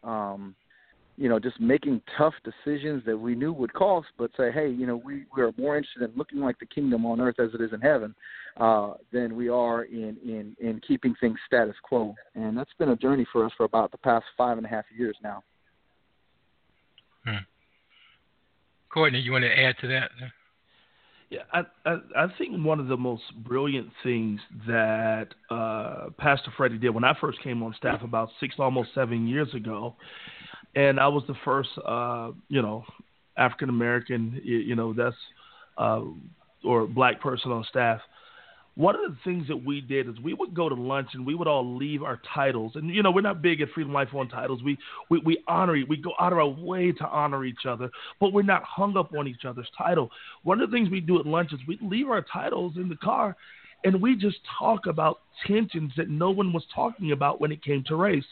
um, 0.03 0.55
you 1.15 1.29
know, 1.29 1.39
just 1.39 1.59
making 1.59 2.01
tough 2.17 2.33
decisions 2.43 3.03
that 3.05 3.17
we 3.17 3.35
knew 3.35 3.53
would 3.53 3.73
cost, 3.73 4.07
but 4.17 4.31
say, 4.35 4.51
hey, 4.51 4.69
you 4.69 4.87
know, 4.87 4.97
we, 4.97 5.25
we 5.35 5.43
are 5.43 5.51
more 5.57 5.77
interested 5.77 6.01
in 6.09 6.17
looking 6.17 6.39
like 6.39 6.57
the 6.59 6.65
kingdom 6.65 7.05
on 7.05 7.21
earth 7.21 7.39
as 7.39 7.49
it 7.53 7.61
is 7.61 7.71
in 7.71 7.81
heaven 7.81 8.15
uh, 8.57 8.93
than 9.11 9.35
we 9.35 9.47
are 9.47 9.83
in, 9.83 10.17
in, 10.23 10.55
in 10.59 10.81
keeping 10.87 11.13
things 11.19 11.37
status 11.45 11.75
quo. 11.83 12.15
And 12.33 12.57
that's 12.57 12.73
been 12.79 12.89
a 12.89 12.95
journey 12.95 13.27
for 13.31 13.45
us 13.45 13.51
for 13.55 13.65
about 13.65 13.91
the 13.91 13.97
past 13.99 14.25
five 14.35 14.57
and 14.57 14.65
a 14.65 14.69
half 14.69 14.85
years 14.97 15.15
now. 15.23 15.43
Hmm. 17.25 17.43
Courtney, 18.91 19.19
you 19.19 19.31
want 19.31 19.43
to 19.43 19.59
add 19.59 19.75
to 19.81 19.87
that? 19.87 20.09
Yeah, 21.29 21.39
I, 21.51 21.61
I, 21.85 21.97
I 22.15 22.27
think 22.37 22.63
one 22.63 22.79
of 22.79 22.87
the 22.87 22.97
most 22.97 23.23
brilliant 23.43 23.89
things 24.03 24.39
that 24.67 25.29
uh, 25.49 26.09
Pastor 26.17 26.51
Freddie 26.55 26.77
did 26.77 26.89
when 26.91 27.03
I 27.03 27.15
first 27.19 27.41
came 27.41 27.63
on 27.63 27.73
staff 27.75 28.03
about 28.03 28.29
six, 28.39 28.55
almost 28.59 28.89
seven 28.93 29.27
years 29.27 29.51
ago, 29.55 29.95
and 30.75 30.99
I 30.99 31.07
was 31.07 31.23
the 31.27 31.35
first, 31.45 31.69
uh, 31.85 32.31
you 32.49 32.61
know, 32.61 32.83
African 33.37 33.69
American, 33.69 34.39
you, 34.43 34.57
you 34.57 34.75
know, 34.75 34.93
that's 34.93 35.15
uh, 35.77 36.01
or 36.63 36.87
black 36.87 37.21
person 37.21 37.51
on 37.51 37.65
staff 37.69 37.99
one 38.75 38.95
of 38.95 39.01
the 39.01 39.17
things 39.23 39.47
that 39.47 39.63
we 39.63 39.81
did 39.81 40.09
is 40.09 40.19
we 40.19 40.33
would 40.33 40.53
go 40.53 40.67
to 40.67 40.73
lunch 40.73 41.09
and 41.13 41.25
we 41.25 41.35
would 41.35 41.47
all 41.47 41.75
leave 41.77 42.01
our 42.01 42.19
titles. 42.33 42.71
And 42.75 42.89
you 42.89 43.03
know, 43.03 43.11
we're 43.11 43.21
not 43.21 43.41
big 43.41 43.61
at 43.61 43.69
Freedom 43.69 43.93
Life 43.93 44.09
on 44.13 44.29
titles. 44.29 44.63
We 44.63 44.77
we, 45.09 45.19
we 45.19 45.43
honor 45.47 45.77
we 45.87 45.97
go 45.97 46.13
out 46.19 46.33
of 46.33 46.39
our 46.39 46.47
way 46.47 46.91
to 46.91 47.07
honor 47.07 47.45
each 47.45 47.65
other, 47.67 47.89
but 48.19 48.33
we're 48.33 48.41
not 48.41 48.63
hung 48.63 48.97
up 48.97 49.13
on 49.15 49.27
each 49.27 49.45
other's 49.45 49.69
title. 49.77 50.09
One 50.43 50.59
of 50.59 50.69
the 50.69 50.75
things 50.75 50.89
we 50.89 51.01
do 51.01 51.19
at 51.19 51.25
lunch 51.25 51.53
is 51.53 51.59
we 51.67 51.77
leave 51.81 52.09
our 52.09 52.23
titles 52.33 52.73
in 52.77 52.89
the 52.89 52.95
car 52.95 53.35
and 53.83 54.01
we 54.01 54.15
just 54.15 54.37
talk 54.57 54.87
about 54.87 55.19
tensions 55.45 55.91
that 55.97 56.09
no 56.09 56.31
one 56.31 56.51
was 56.51 56.63
talking 56.73 57.11
about 57.11 57.39
when 57.39 57.51
it 57.51 57.63
came 57.63 57.83
to 57.87 57.95
race. 57.95 58.25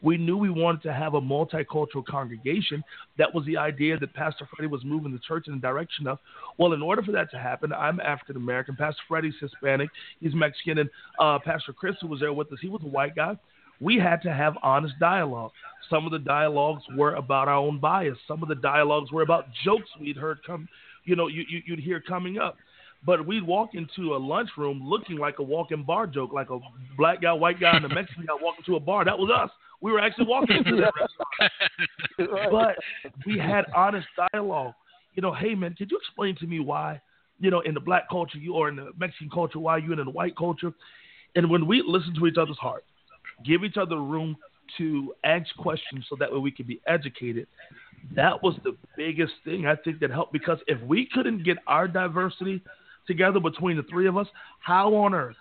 We 0.00 0.16
knew 0.16 0.36
we 0.36 0.50
wanted 0.50 0.82
to 0.82 0.92
have 0.92 1.14
a 1.14 1.20
multicultural 1.20 2.04
congregation. 2.06 2.84
That 3.16 3.34
was 3.34 3.44
the 3.46 3.56
idea 3.56 3.98
that 3.98 4.14
Pastor 4.14 4.48
Freddie 4.54 4.70
was 4.70 4.84
moving 4.84 5.12
the 5.12 5.18
church 5.18 5.48
in 5.48 5.54
the 5.54 5.60
direction 5.60 6.06
of. 6.06 6.18
Well, 6.56 6.72
in 6.72 6.82
order 6.82 7.02
for 7.02 7.12
that 7.12 7.30
to 7.32 7.38
happen, 7.38 7.72
I'm 7.72 8.00
African 8.00 8.36
American. 8.36 8.76
Pastor 8.76 9.02
Freddie's 9.08 9.34
Hispanic. 9.40 9.90
He's 10.20 10.34
Mexican. 10.34 10.78
And 10.78 10.90
uh, 11.18 11.38
Pastor 11.44 11.72
Chris, 11.72 11.96
who 12.00 12.06
was 12.06 12.20
there 12.20 12.32
with 12.32 12.52
us, 12.52 12.58
he 12.60 12.68
was 12.68 12.82
a 12.84 12.88
white 12.88 13.16
guy. 13.16 13.36
We 13.80 13.96
had 13.96 14.22
to 14.22 14.32
have 14.32 14.54
honest 14.62 14.94
dialogue. 14.98 15.52
Some 15.88 16.04
of 16.04 16.12
the 16.12 16.18
dialogues 16.18 16.82
were 16.96 17.14
about 17.14 17.48
our 17.48 17.56
own 17.56 17.78
bias. 17.78 18.18
Some 18.26 18.42
of 18.42 18.48
the 18.48 18.56
dialogues 18.56 19.12
were 19.12 19.22
about 19.22 19.46
jokes 19.64 19.88
we'd 20.00 20.16
heard 20.16 20.38
come, 20.44 20.68
you 21.04 21.16
know, 21.16 21.28
you, 21.28 21.44
you, 21.48 21.62
you'd 21.64 21.78
hear 21.78 22.00
coming 22.00 22.38
up. 22.38 22.56
But 23.06 23.24
we'd 23.24 23.44
walk 23.44 23.70
into 23.74 24.16
a 24.16 24.18
lunchroom 24.18 24.80
looking 24.84 25.16
like 25.18 25.38
a 25.38 25.44
walking 25.44 25.84
bar 25.84 26.08
joke, 26.08 26.32
like 26.32 26.50
a 26.50 26.58
black 26.96 27.22
guy, 27.22 27.32
white 27.32 27.60
guy, 27.60 27.76
and 27.76 27.84
a 27.84 27.88
Mexican 27.88 28.26
guy 28.26 28.34
walking 28.40 28.64
to 28.66 28.74
a 28.74 28.80
bar. 28.80 29.04
That 29.04 29.16
was 29.16 29.30
us. 29.30 29.50
We 29.80 29.92
were 29.92 30.00
actually 30.00 30.26
walking 30.26 30.56
into 30.56 30.76
that 30.76 30.92
restaurant. 30.98 31.52
But 32.50 32.76
we 33.26 33.38
had 33.38 33.64
honest 33.74 34.08
dialogue. 34.32 34.74
You 35.14 35.22
know, 35.22 35.32
hey 35.32 35.54
man, 35.54 35.74
could 35.74 35.90
you 35.90 35.96
explain 35.96 36.36
to 36.36 36.46
me 36.46 36.60
why, 36.60 37.00
you 37.38 37.50
know, 37.50 37.60
in 37.60 37.74
the 37.74 37.80
black 37.80 38.08
culture 38.10 38.38
you 38.38 38.54
or 38.54 38.68
in 38.68 38.76
the 38.76 38.90
Mexican 38.98 39.30
culture, 39.30 39.58
why 39.58 39.78
you 39.78 39.92
in 39.92 39.98
the 40.04 40.10
white 40.10 40.36
culture? 40.36 40.72
And 41.36 41.48
when 41.48 41.66
we 41.66 41.82
listen 41.86 42.14
to 42.18 42.26
each 42.26 42.36
other's 42.36 42.58
heart, 42.58 42.84
give 43.44 43.62
each 43.62 43.76
other 43.76 43.96
room 43.96 44.36
to 44.78 45.14
ask 45.24 45.46
questions 45.56 46.06
so 46.08 46.16
that 46.18 46.32
way 46.32 46.38
we 46.38 46.50
can 46.50 46.66
be 46.66 46.80
educated. 46.86 47.46
That 48.14 48.42
was 48.42 48.54
the 48.64 48.76
biggest 48.96 49.32
thing 49.44 49.66
I 49.66 49.76
think 49.76 50.00
that 50.00 50.10
helped 50.10 50.32
because 50.32 50.58
if 50.66 50.80
we 50.82 51.08
couldn't 51.12 51.44
get 51.44 51.58
our 51.66 51.88
diversity 51.88 52.62
together 53.06 53.40
between 53.40 53.76
the 53.76 53.82
three 53.84 54.06
of 54.06 54.16
us, 54.16 54.26
how 54.60 54.94
on 54.94 55.14
earth 55.14 55.36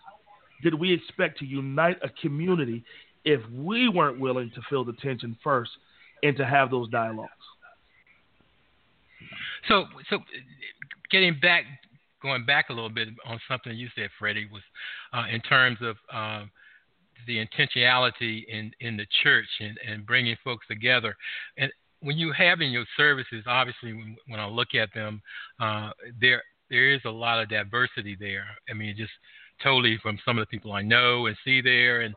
did 0.63 0.73
we 0.73 0.91
expect 0.91 1.39
to 1.39 1.45
unite 1.45 1.97
a 2.03 2.09
community 2.21 2.83
if 3.27 3.41
we 3.51 3.89
weren't 3.89 4.17
willing 4.21 4.49
to 4.55 4.61
feel 4.69 4.85
the 4.85 4.93
tension 4.93 5.37
first 5.43 5.71
and 6.23 6.37
to 6.37 6.45
have 6.45 6.71
those 6.71 6.89
dialogues. 6.89 7.29
So, 9.67 9.83
so 10.09 10.19
getting 11.11 11.37
back, 11.41 11.65
going 12.21 12.45
back 12.45 12.69
a 12.69 12.73
little 12.73 12.89
bit 12.89 13.09
on 13.25 13.37
something 13.49 13.75
you 13.75 13.89
said, 13.95 14.09
Freddie, 14.17 14.47
was 14.49 14.61
uh, 15.11 15.25
in 15.29 15.41
terms 15.41 15.77
of 15.81 15.97
uh, 16.11 16.45
the 17.27 17.45
intentionality 17.45 18.45
in 18.47 18.71
in 18.79 18.95
the 18.95 19.05
church 19.23 19.49
and, 19.59 19.77
and 19.85 20.05
bringing 20.05 20.37
folks 20.41 20.65
together. 20.67 21.13
And 21.57 21.69
when 21.99 22.17
you 22.17 22.31
have 22.31 22.61
in 22.61 22.69
your 22.69 22.85
services, 22.95 23.43
obviously, 23.45 23.91
when, 23.91 24.15
when 24.27 24.39
I 24.39 24.47
look 24.47 24.73
at 24.73 24.87
them, 24.95 25.21
uh, 25.59 25.89
there 26.21 26.43
there 26.69 26.93
is 26.93 27.01
a 27.03 27.09
lot 27.09 27.41
of 27.41 27.49
diversity 27.49 28.15
there. 28.17 28.45
I 28.69 28.73
mean, 28.73 28.95
just 28.95 29.11
totally 29.61 29.99
from 30.01 30.17
some 30.23 30.37
of 30.37 30.43
the 30.43 30.49
people 30.55 30.71
I 30.71 30.81
know 30.81 31.25
and 31.25 31.35
see 31.43 31.59
there, 31.59 32.01
and 32.01 32.15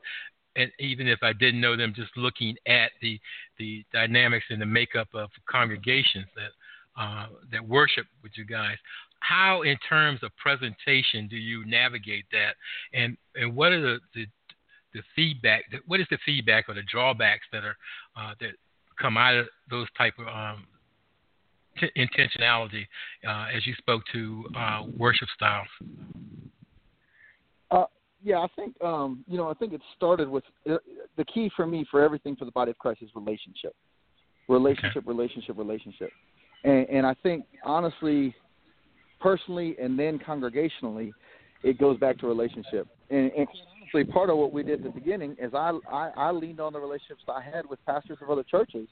and 0.61 0.71
even 0.79 1.09
if 1.09 1.21
I 1.23 1.33
didn't 1.33 1.61
know 1.61 1.77
them, 1.77 1.93
just 1.95 2.17
looking 2.17 2.57
at 2.67 2.91
the 3.01 3.19
the 3.59 3.85
dynamics 3.93 4.47
and 4.51 4.61
the 4.61 4.67
makeup 4.67 5.09
of 5.15 5.31
congregations 5.49 6.27
that 6.37 7.01
uh, 7.01 7.27
that 7.53 7.67
worship 7.67 8.07
with 8.23 8.33
you 8.37 8.45
guys, 8.45 8.77
how 9.21 9.63
in 9.63 9.77
terms 9.89 10.21
of 10.23 10.31
presentation 10.37 11.29
do 11.29 11.37
you 11.37 11.65
navigate 11.67 12.25
that, 12.33 12.55
and 12.93 13.17
and 13.35 13.55
what 13.55 13.73
are 13.73 13.81
the 13.81 13.99
the, 14.15 14.27
the 14.95 15.03
feedback? 15.17 15.65
What 15.87 16.01
is 16.01 16.07
the 16.11 16.19
feedback 16.25 16.69
or 16.69 16.75
the 16.75 16.83
drawbacks 16.91 17.47
that 17.53 17.65
are 17.65 17.77
uh, 18.17 18.35
that 18.41 18.53
come 19.01 19.17
out 19.17 19.35
of 19.35 19.47
those 19.71 19.87
type 19.97 20.15
of 20.19 20.27
um, 20.27 20.67
t- 21.79 21.91
intentionality 21.97 22.87
uh, 23.27 23.47
as 23.55 23.67
you 23.67 23.75
spoke 23.75 24.03
to 24.13 24.45
uh, 24.57 24.83
worship 24.97 25.29
styles? 25.35 25.69
Yeah, 28.23 28.39
I 28.39 28.47
think 28.55 28.75
um, 28.83 29.25
you 29.27 29.37
know, 29.37 29.49
I 29.49 29.55
think 29.55 29.73
it 29.73 29.81
started 29.97 30.29
with 30.29 30.45
uh, 30.71 30.77
the 31.17 31.25
key 31.25 31.51
for 31.57 31.67
me 31.67 31.87
for 31.91 32.03
everything 32.03 32.37
for 32.37 32.45
the 32.45 32.51
body 32.51 32.71
of 32.71 32.79
Christ 32.79 33.03
is 33.03 33.11
relationship, 33.15 33.75
relationship, 34.49 34.99
okay. 34.99 35.09
relationship, 35.09 35.57
relationship, 35.57 36.11
and, 36.65 36.89
and 36.89 37.07
I 37.07 37.15
think 37.23 37.47
honestly, 37.65 38.35
personally, 39.21 39.77
and 39.81 39.99
then 39.99 40.19
congregationally, 40.19 41.13
it 41.63 41.79
goes 41.79 41.99
back 41.99 42.19
to 42.19 42.27
relationship. 42.27 42.89
And, 43.09 43.31
and 43.33 43.47
honestly, 43.81 44.05
part 44.13 44.29
of 44.29 44.37
what 44.37 44.53
we 44.53 44.63
did 44.63 44.85
at 44.85 44.95
the 44.95 45.01
beginning 45.01 45.37
is 45.41 45.55
I, 45.55 45.79
I 45.91 46.11
I 46.17 46.31
leaned 46.31 46.61
on 46.61 46.75
the 46.75 46.81
relationships 46.81 47.23
I 47.29 47.41
had 47.43 47.65
with 47.67 47.85
pastors 47.87 48.19
of 48.21 48.29
other 48.29 48.45
churches. 48.45 48.87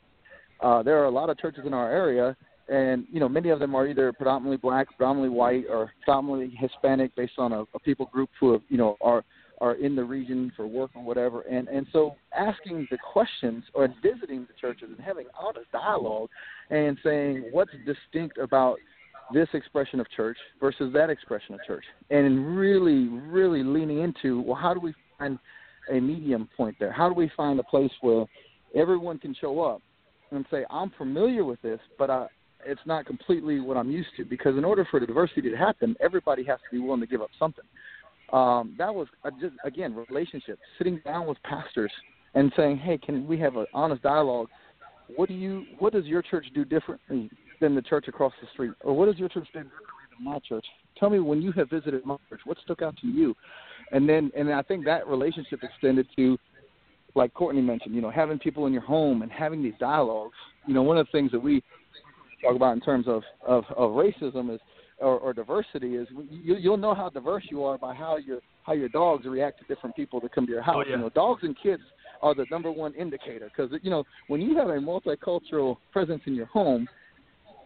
Uh, 0.60 0.82
there 0.82 0.98
are 1.00 1.04
a 1.04 1.10
lot 1.10 1.28
of 1.30 1.38
churches 1.38 1.64
in 1.66 1.74
our 1.74 1.92
area 1.92 2.36
and 2.68 3.06
you 3.10 3.20
know 3.20 3.28
many 3.28 3.50
of 3.50 3.58
them 3.58 3.74
are 3.74 3.86
either 3.86 4.12
predominantly 4.12 4.56
black, 4.56 4.88
predominantly 4.96 5.34
white, 5.34 5.64
or 5.70 5.92
predominantly 6.04 6.54
Hispanic, 6.56 7.14
based 7.16 7.34
on 7.38 7.52
a, 7.52 7.62
a 7.74 7.78
people 7.84 8.06
group 8.06 8.30
who 8.38 8.52
have, 8.52 8.62
you 8.68 8.76
know 8.76 8.96
are 9.00 9.24
are 9.60 9.74
in 9.74 9.96
the 9.96 10.04
region 10.04 10.52
for 10.56 10.66
work 10.66 10.90
or 10.94 11.02
whatever. 11.02 11.42
And 11.42 11.68
and 11.68 11.86
so 11.92 12.16
asking 12.36 12.86
the 12.90 12.98
questions 13.12 13.64
or 13.74 13.88
visiting 14.02 14.42
the 14.42 14.54
churches 14.60 14.88
and 14.96 15.04
having 15.04 15.26
honest 15.38 15.70
dialogue 15.72 16.28
and 16.70 16.98
saying 17.02 17.48
what's 17.50 17.72
distinct 17.86 18.38
about 18.38 18.76
this 19.32 19.48
expression 19.52 20.00
of 20.00 20.10
church 20.10 20.38
versus 20.60 20.92
that 20.94 21.10
expression 21.10 21.54
of 21.54 21.60
church, 21.66 21.84
and 22.10 22.56
really 22.56 23.08
really 23.08 23.62
leaning 23.62 24.00
into 24.00 24.42
well 24.42 24.56
how 24.56 24.74
do 24.74 24.80
we 24.80 24.94
find 25.18 25.38
a 25.90 26.00
medium 26.00 26.48
point 26.56 26.76
there? 26.78 26.92
How 26.92 27.08
do 27.08 27.14
we 27.14 27.30
find 27.36 27.58
a 27.58 27.64
place 27.64 27.90
where 28.00 28.26
everyone 28.74 29.18
can 29.18 29.34
show 29.34 29.60
up 29.60 29.80
and 30.30 30.44
say, 30.50 30.64
I'm 30.70 30.90
familiar 30.98 31.44
with 31.44 31.60
this, 31.62 31.80
but 31.98 32.10
I, 32.10 32.26
it's 32.64 32.80
not 32.86 33.06
completely 33.06 33.60
what 33.60 33.76
I'm 33.76 33.90
used 33.90 34.10
to 34.16 34.24
because 34.24 34.56
in 34.56 34.64
order 34.64 34.86
for 34.90 35.00
the 35.00 35.06
diversity 35.06 35.50
to 35.50 35.56
happen, 35.56 35.96
everybody 36.00 36.44
has 36.44 36.58
to 36.58 36.76
be 36.76 36.78
willing 36.82 37.00
to 37.00 37.06
give 37.06 37.22
up 37.22 37.30
something. 37.38 37.64
Um, 38.32 38.74
that 38.78 38.94
was 38.94 39.08
just 39.40 39.54
again 39.64 39.94
relationship, 39.94 40.58
sitting 40.76 41.00
down 41.04 41.26
with 41.26 41.42
pastors 41.44 41.92
and 42.34 42.52
saying, 42.56 42.78
"Hey, 42.78 42.98
can 42.98 43.26
we 43.26 43.38
have 43.38 43.56
an 43.56 43.66
honest 43.72 44.02
dialogue? 44.02 44.48
What 45.16 45.28
do 45.28 45.34
you, 45.34 45.64
what 45.78 45.94
does 45.94 46.04
your 46.04 46.20
church 46.20 46.46
do 46.54 46.64
differently 46.64 47.30
than 47.60 47.74
the 47.74 47.80
church 47.80 48.06
across 48.08 48.34
the 48.42 48.48
street, 48.52 48.72
or 48.82 48.94
what 48.94 49.06
does 49.06 49.18
your 49.18 49.30
church 49.30 49.48
do 49.54 49.60
differently 49.60 50.04
than 50.14 50.24
my 50.24 50.38
church? 50.40 50.66
Tell 50.98 51.08
me 51.08 51.20
when 51.20 51.40
you 51.40 51.52
have 51.52 51.70
visited 51.70 52.04
my 52.04 52.16
church, 52.28 52.40
what 52.44 52.58
stuck 52.62 52.82
out 52.82 52.96
to 52.98 53.06
you?" 53.06 53.34
And 53.92 54.06
then, 54.06 54.30
and 54.36 54.52
I 54.52 54.60
think 54.60 54.84
that 54.84 55.06
relationship 55.08 55.60
extended 55.62 56.06
to, 56.16 56.36
like 57.14 57.32
Courtney 57.32 57.62
mentioned, 57.62 57.94
you 57.94 58.02
know, 58.02 58.10
having 58.10 58.38
people 58.38 58.66
in 58.66 58.74
your 58.74 58.82
home 58.82 59.22
and 59.22 59.32
having 59.32 59.62
these 59.62 59.72
dialogues. 59.80 60.36
You 60.66 60.74
know, 60.74 60.82
one 60.82 60.98
of 60.98 61.06
the 61.06 61.12
things 61.12 61.32
that 61.32 61.40
we 61.40 61.62
talk 62.42 62.56
about 62.56 62.74
in 62.74 62.80
terms 62.80 63.06
of 63.08 63.22
of, 63.46 63.64
of 63.76 63.92
racism 63.92 64.54
is 64.54 64.60
or, 64.98 65.18
or 65.18 65.32
diversity 65.32 65.94
is 65.96 66.08
you, 66.30 66.56
you'll 66.56 66.76
know 66.76 66.94
how 66.94 67.08
diverse 67.08 67.44
you 67.50 67.62
are 67.64 67.78
by 67.78 67.94
how 67.94 68.16
your 68.16 68.40
how 68.62 68.72
your 68.72 68.88
dogs 68.88 69.26
react 69.26 69.58
to 69.60 69.64
different 69.64 69.94
people 69.96 70.20
that 70.20 70.32
come 70.34 70.44
to 70.46 70.52
your 70.52 70.62
house. 70.62 70.76
Oh, 70.78 70.84
yeah. 70.88 70.96
You 70.96 71.02
know, 71.02 71.08
dogs 71.10 71.42
and 71.44 71.56
kids 71.60 71.82
are 72.20 72.34
the 72.34 72.46
number 72.50 72.70
one 72.70 72.94
indicator 72.94 73.50
because 73.54 73.70
you 73.82 73.90
know 73.90 74.04
when 74.26 74.40
you 74.40 74.56
have 74.56 74.68
a 74.68 74.72
multicultural 74.72 75.76
presence 75.92 76.22
in 76.26 76.34
your 76.34 76.46
home, 76.46 76.88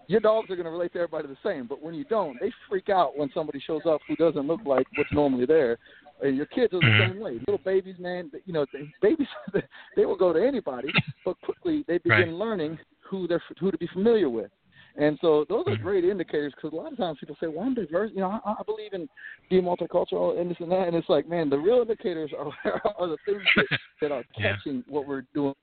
your 0.08 0.20
dogs 0.20 0.50
are 0.50 0.56
going 0.56 0.64
to 0.66 0.70
relate 0.70 0.92
to 0.92 0.98
everybody 0.98 1.28
the 1.28 1.48
same. 1.48 1.66
But 1.66 1.82
when 1.82 1.94
you 1.94 2.04
don't, 2.04 2.38
they 2.38 2.52
freak 2.68 2.88
out 2.88 3.16
when 3.16 3.30
somebody 3.32 3.60
shows 3.60 3.82
up 3.86 4.02
who 4.06 4.16
doesn't 4.16 4.46
look 4.46 4.60
like 4.66 4.86
what's 4.94 5.12
normally 5.12 5.46
there. 5.46 5.78
And 6.20 6.36
your 6.36 6.46
kids 6.46 6.72
are 6.74 6.82
the 6.82 6.88
Mhm. 6.88 6.98
same 6.98 7.18
way. 7.20 7.32
Little 7.40 7.58
babies, 7.64 7.98
man, 7.98 8.30
you 8.44 8.52
know, 8.52 8.66
they, 8.72 8.86
babies 9.00 9.28
they 9.96 10.04
will 10.06 10.16
go 10.16 10.32
to 10.32 10.44
anybody, 10.44 10.92
but 11.24 11.40
quickly 11.40 11.84
they 11.88 11.98
begin 11.98 12.30
Right. 12.30 12.32
learning 12.32 12.78
who 13.00 13.26
they're 13.26 13.42
who 13.58 13.70
to 13.70 13.78
be 13.78 13.86
familiar 13.88 14.28
with. 14.28 14.50
And 14.96 15.18
so 15.20 15.44
those 15.48 15.66
are 15.66 15.76
Mhm. 15.76 15.82
great 15.82 16.04
indicators 16.04 16.52
because 16.54 16.72
a 16.72 16.76
lot 16.76 16.92
of 16.92 16.98
times 16.98 17.18
people 17.18 17.36
say, 17.40 17.46
"Well, 17.46 17.64
I'm 17.64 17.74
diverse. 17.74 18.10
You 18.12 18.20
know, 18.20 18.40
I, 18.44 18.56
I 18.58 18.62
believe 18.64 18.92
in 18.92 19.08
being 19.48 19.64
multicultural 19.64 20.38
and 20.38 20.50
this 20.50 20.60
and 20.60 20.70
that." 20.70 20.86
And 20.86 20.96
it's 20.96 21.08
like, 21.08 21.26
man, 21.26 21.48
the 21.48 21.58
real 21.58 21.80
indicators 21.80 22.30
are, 22.36 22.52
are 22.98 23.06
the 23.06 23.16
things 23.24 23.42
that, 23.56 23.66
that 24.00 24.12
are 24.12 24.24
Yeah. 24.38 24.52
catching 24.52 24.84
what 24.86 25.06
we're 25.06 25.24
doing 25.34 25.54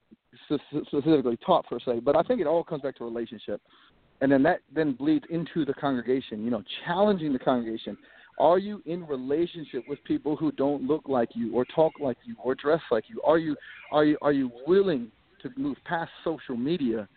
specifically 0.46 1.38
taught 1.38 1.68
per 1.68 1.80
se. 1.80 2.00
But 2.00 2.16
I 2.16 2.24
think 2.24 2.42
it 2.42 2.48
all 2.48 2.64
comes 2.64 2.82
back 2.82 2.96
to 2.98 3.04
relationship, 3.04 3.62
and 4.22 4.32
then 4.32 4.42
that 4.44 4.62
then 4.74 4.94
bleeds 4.94 5.26
into 5.30 5.64
the 5.64 5.74
congregation. 5.74 6.44
You 6.44 6.50
know, 6.50 6.64
challenging 6.86 7.32
the 7.34 7.40
congregation. 7.40 7.98
Are 8.40 8.58
you 8.58 8.82
in 8.86 9.06
relationship 9.06 9.86
with 9.88 10.02
people 10.06 10.38
who 10.38 10.52
don't 10.54 10.84
look 10.84 11.10
like 11.10 11.30
you, 11.36 11.54
or 11.54 11.66
talk 11.66 12.00
like 12.00 12.18
you, 12.24 12.36
or 12.42 12.56
dress 12.56 12.82
like 12.90 13.10
you? 13.10 13.22
Are 13.24 13.38
you 13.38 13.56
are 13.92 14.06
you 14.06 14.18
are 14.22 14.32
you 14.32 14.52
willing 14.66 15.12
to 15.42 15.52
move 15.56 15.78
past 15.86 16.10
social 16.24 16.58
media 16.58 17.08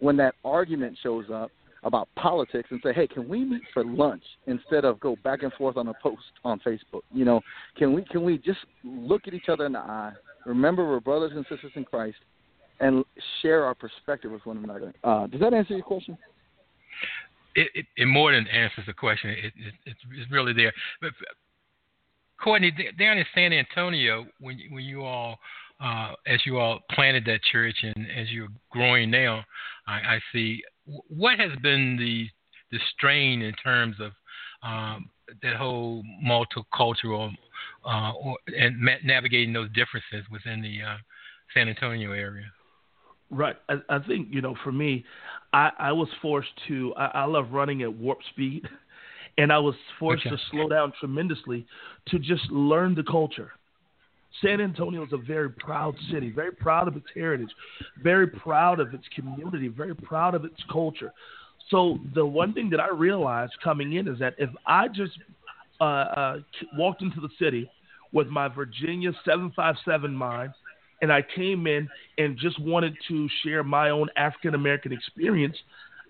when 0.00 0.16
that 0.16 0.34
argument 0.44 0.98
shows 1.02 1.26
up 1.32 1.50
about 1.84 2.08
politics 2.16 2.68
and 2.70 2.80
say, 2.84 2.92
hey, 2.92 3.06
can 3.06 3.28
we 3.28 3.44
meet 3.44 3.62
for 3.74 3.84
lunch 3.84 4.22
instead 4.46 4.84
of 4.84 5.00
go 5.00 5.16
back 5.24 5.42
and 5.42 5.52
forth 5.54 5.76
on 5.76 5.88
a 5.88 5.94
post 6.02 6.22
on 6.44 6.60
Facebook? 6.60 7.02
You 7.12 7.24
know, 7.24 7.40
can 7.76 7.92
we 7.92 8.04
can 8.04 8.22
we 8.22 8.38
just 8.38 8.60
look 8.84 9.26
at 9.26 9.34
each 9.34 9.48
other 9.48 9.66
in 9.66 9.72
the 9.72 9.80
eye, 9.80 10.12
remember 10.46 10.88
we're 10.88 11.00
brothers 11.00 11.32
and 11.34 11.44
sisters 11.48 11.72
in 11.74 11.84
Christ, 11.84 12.18
and 12.80 13.04
share 13.40 13.64
our 13.64 13.74
perspective 13.74 14.30
with 14.30 14.44
one 14.46 14.58
another? 14.58 14.92
Uh, 15.02 15.26
does 15.26 15.40
that 15.40 15.54
answer 15.54 15.74
your 15.74 15.84
question? 15.84 16.16
it, 17.54 17.68
it, 17.74 17.86
it 17.96 18.06
more 18.06 18.32
than 18.32 18.46
answers 18.48 18.84
the 18.86 18.92
question. 18.92 19.30
It, 19.30 19.52
it, 19.56 19.74
it's, 19.86 20.30
really 20.30 20.52
there. 20.52 20.72
But 21.00 21.10
Courtney, 22.42 22.72
down 22.98 23.18
in 23.18 23.24
San 23.34 23.52
Antonio, 23.52 24.26
when 24.40 24.58
when 24.70 24.84
you 24.84 25.04
all, 25.04 25.38
uh, 25.80 26.12
as 26.26 26.40
you 26.44 26.58
all 26.58 26.80
planted 26.90 27.24
that 27.26 27.40
church 27.50 27.76
and 27.82 28.06
as 28.16 28.30
you're 28.30 28.48
growing 28.70 29.10
now, 29.10 29.44
I, 29.86 29.92
I 29.92 30.20
see. 30.32 30.62
Wh- 30.86 31.10
What 31.10 31.38
has 31.38 31.52
been 31.62 31.96
the 31.96 32.28
the 32.70 32.78
strain 32.96 33.42
in 33.42 33.52
terms 33.54 33.96
of 34.00 34.12
um, 34.62 35.10
that 35.42 35.56
whole 35.56 36.02
multicultural 36.24 37.30
uh, 37.84 38.12
or, 38.12 38.38
and 38.46 38.78
ma- 38.78 38.92
navigating 39.04 39.52
those 39.52 39.68
differences 39.68 40.24
within 40.30 40.62
the 40.62 40.78
uh, 40.82 40.96
San 41.52 41.68
Antonio 41.68 42.12
area? 42.12 42.46
Right. 43.30 43.56
I, 43.68 43.74
I 43.88 43.98
think 44.00 44.28
you 44.30 44.40
know, 44.40 44.54
for 44.62 44.72
me, 44.72 45.04
I, 45.52 45.70
I 45.78 45.92
was 45.92 46.08
forced 46.20 46.50
to. 46.68 46.94
I, 46.96 47.22
I 47.22 47.24
love 47.24 47.46
running 47.52 47.82
at 47.82 47.92
warp 47.92 48.18
speed, 48.30 48.66
and 49.38 49.52
I 49.52 49.58
was 49.58 49.74
forced 49.98 50.26
Okay. 50.26 50.36
to 50.36 50.42
slow 50.50 50.68
down 50.68 50.92
tremendously 50.98 51.66
to 52.08 52.18
just 52.18 52.50
learn 52.50 52.94
the 52.94 53.02
culture. 53.04 53.52
San 54.40 54.60
Antonio 54.60 55.04
is 55.04 55.12
a 55.12 55.18
very 55.18 55.50
proud 55.50 55.94
city, 56.10 56.30
very 56.30 56.52
proud 56.52 56.88
of 56.88 56.96
its 56.96 57.06
heritage, 57.14 57.50
very 58.02 58.26
proud 58.26 58.80
of 58.80 58.94
its 58.94 59.04
community, 59.14 59.68
very 59.68 59.94
proud 59.94 60.34
of 60.34 60.44
its 60.44 60.60
culture. 60.70 61.12
So 61.70 61.98
the 62.14 62.24
one 62.24 62.52
thing 62.52 62.70
that 62.70 62.80
I 62.80 62.88
realized 62.88 63.52
coming 63.62 63.94
in 63.94 64.08
is 64.08 64.18
that 64.18 64.34
if 64.38 64.50
I 64.66 64.88
just 64.88 65.12
uh, 65.80 65.84
uh, 65.84 66.36
walked 66.76 67.02
into 67.02 67.20
the 67.20 67.28
city 67.38 67.70
with 68.12 68.28
my 68.28 68.48
Virginia 68.48 69.12
757 69.24 70.14
mind, 70.14 70.52
and 71.00 71.12
I 71.12 71.22
came 71.34 71.66
in 71.66 71.88
and 72.18 72.38
just 72.38 72.60
wanted 72.60 72.94
to 73.08 73.28
share 73.42 73.64
my 73.64 73.90
own 73.90 74.08
African 74.16 74.54
American 74.54 74.92
experience, 74.92 75.56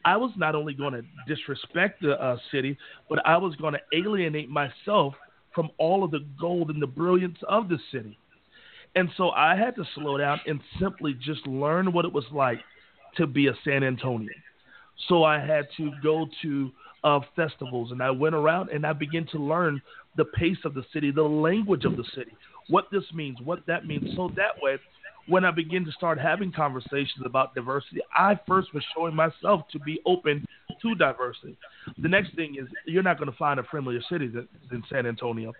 I 0.04 0.16
was 0.16 0.32
not 0.36 0.54
only 0.54 0.74
going 0.74 0.94
to 0.94 1.02
disrespect 1.26 2.02
the 2.02 2.20
uh, 2.22 2.36
city, 2.50 2.76
but 3.08 3.26
I 3.26 3.36
was 3.38 3.56
going 3.56 3.74
to 3.74 3.80
alienate 3.96 4.50
myself 4.50 5.14
from 5.54 5.70
all 5.78 6.04
of 6.04 6.10
the 6.10 6.24
gold 6.40 6.70
and 6.70 6.80
the 6.80 6.86
brilliance 6.86 7.38
of 7.48 7.68
the 7.68 7.78
city. 7.90 8.18
And 8.94 9.08
so 9.16 9.30
I 9.30 9.56
had 9.56 9.74
to 9.76 9.84
slow 9.94 10.18
down 10.18 10.40
and 10.46 10.60
simply 10.80 11.14
just 11.14 11.46
learn 11.46 11.92
what 11.92 12.04
it 12.04 12.12
was 12.12 12.24
like 12.32 12.60
to 13.16 13.26
be 13.26 13.46
a 13.46 13.54
San 13.64 13.82
Antonian. 13.82 14.28
So 15.08 15.24
I 15.24 15.38
had 15.38 15.66
to 15.78 15.90
go 16.02 16.26
to 16.42 16.70
uh, 17.04 17.20
festivals 17.34 17.90
and 17.90 18.02
I 18.02 18.10
went 18.10 18.34
around 18.34 18.70
and 18.70 18.86
I 18.86 18.92
began 18.92 19.26
to 19.32 19.38
learn 19.38 19.80
the 20.16 20.26
pace 20.26 20.58
of 20.64 20.74
the 20.74 20.84
city, 20.92 21.10
the 21.10 21.22
language 21.22 21.84
of 21.84 21.96
the 21.96 22.04
city, 22.14 22.32
what 22.68 22.86
this 22.92 23.04
means, 23.14 23.38
what 23.42 23.66
that 23.66 23.86
means. 23.86 24.14
So 24.14 24.30
that 24.36 24.60
way, 24.60 24.78
when 25.26 25.44
I 25.44 25.50
begin 25.50 25.84
to 25.84 25.92
start 25.92 26.18
having 26.18 26.52
conversations 26.52 27.24
about 27.24 27.54
diversity, 27.54 28.00
I 28.14 28.38
first 28.46 28.74
was 28.74 28.84
showing 28.94 29.14
myself 29.14 29.62
to 29.72 29.78
be 29.78 30.00
open 30.04 30.46
to 30.80 30.94
diversity. 30.94 31.56
The 31.98 32.08
next 32.08 32.34
thing 32.34 32.56
is 32.60 32.68
you're 32.86 33.02
not 33.02 33.18
going 33.18 33.30
to 33.30 33.36
find 33.36 33.60
a 33.60 33.62
friendlier 33.64 34.00
city 34.10 34.26
than, 34.26 34.48
than 34.70 34.82
San 34.90 35.06
Antonio. 35.06 35.52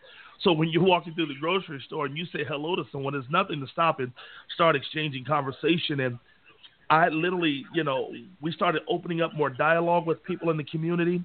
So 0.43 0.53
when 0.53 0.69
you're 0.69 0.83
walking 0.83 1.15
through 1.15 1.27
the 1.27 1.39
grocery 1.41 1.81
store 1.87 2.07
and 2.07 2.17
you 2.17 2.25
say 2.27 2.45
hello 2.47 2.75
to 2.75 2.83
someone, 2.91 3.13
there's 3.13 3.25
nothing 3.31 3.61
to 3.61 3.67
stop 3.69 4.01
and 4.01 4.11
start 4.55 4.75
exchanging 4.75 5.25
conversation. 5.25 6.01
And 6.01 6.19
I 6.91 7.09
literally, 7.09 7.65
you 7.73 7.85
know, 7.85 8.13
we 8.41 8.51
started 8.53 8.83
opening 8.89 9.21
up 9.21 9.35
more 9.35 9.51
dialogue 9.51 10.07
with 10.07 10.23
people 10.25 10.51
in 10.51 10.57
the 10.57 10.65
community. 10.65 11.23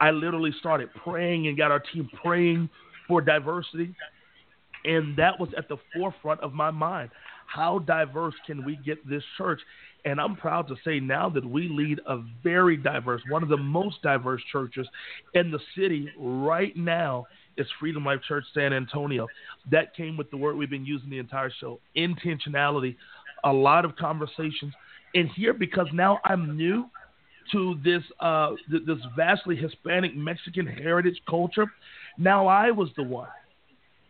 I 0.00 0.12
literally 0.12 0.52
started 0.60 0.90
praying 1.04 1.48
and 1.48 1.56
got 1.56 1.72
our 1.72 1.82
team 1.92 2.08
praying 2.22 2.70
for 3.08 3.20
diversity. 3.20 3.94
And 4.84 5.16
that 5.18 5.38
was 5.38 5.50
at 5.58 5.68
the 5.68 5.76
forefront 5.94 6.40
of 6.40 6.54
my 6.54 6.70
mind. 6.70 7.10
How 7.52 7.80
diverse 7.80 8.34
can 8.46 8.64
we 8.64 8.76
get 8.76 9.06
this 9.08 9.24
church? 9.36 9.60
And 10.04 10.20
I'm 10.20 10.36
proud 10.36 10.68
to 10.68 10.76
say 10.84 11.00
now 11.00 11.28
that 11.30 11.44
we 11.44 11.68
lead 11.68 12.00
a 12.06 12.22
very 12.42 12.76
diverse, 12.76 13.22
one 13.28 13.42
of 13.42 13.48
the 13.48 13.56
most 13.56 14.02
diverse 14.02 14.40
churches 14.52 14.86
in 15.34 15.50
the 15.50 15.58
city 15.76 16.10
right 16.16 16.76
now 16.76 17.26
is 17.56 17.66
Freedom 17.80 18.04
Life 18.04 18.20
Church 18.26 18.44
San 18.54 18.72
Antonio. 18.72 19.26
That 19.70 19.94
came 19.96 20.16
with 20.16 20.30
the 20.30 20.36
word 20.36 20.56
we've 20.56 20.70
been 20.70 20.86
using 20.86 21.10
the 21.10 21.18
entire 21.18 21.52
show 21.60 21.80
intentionality, 21.96 22.96
a 23.44 23.52
lot 23.52 23.84
of 23.84 23.96
conversations. 23.96 24.72
And 25.14 25.28
here, 25.30 25.52
because 25.52 25.88
now 25.92 26.20
I'm 26.24 26.56
new 26.56 26.86
to 27.52 27.78
this 27.84 28.02
uh, 28.20 28.52
th- 28.70 28.84
this 28.86 28.98
vastly 29.16 29.56
Hispanic 29.56 30.16
Mexican 30.16 30.66
heritage 30.66 31.20
culture, 31.28 31.66
now 32.16 32.46
I 32.46 32.70
was 32.70 32.90
the 32.96 33.02
one 33.02 33.28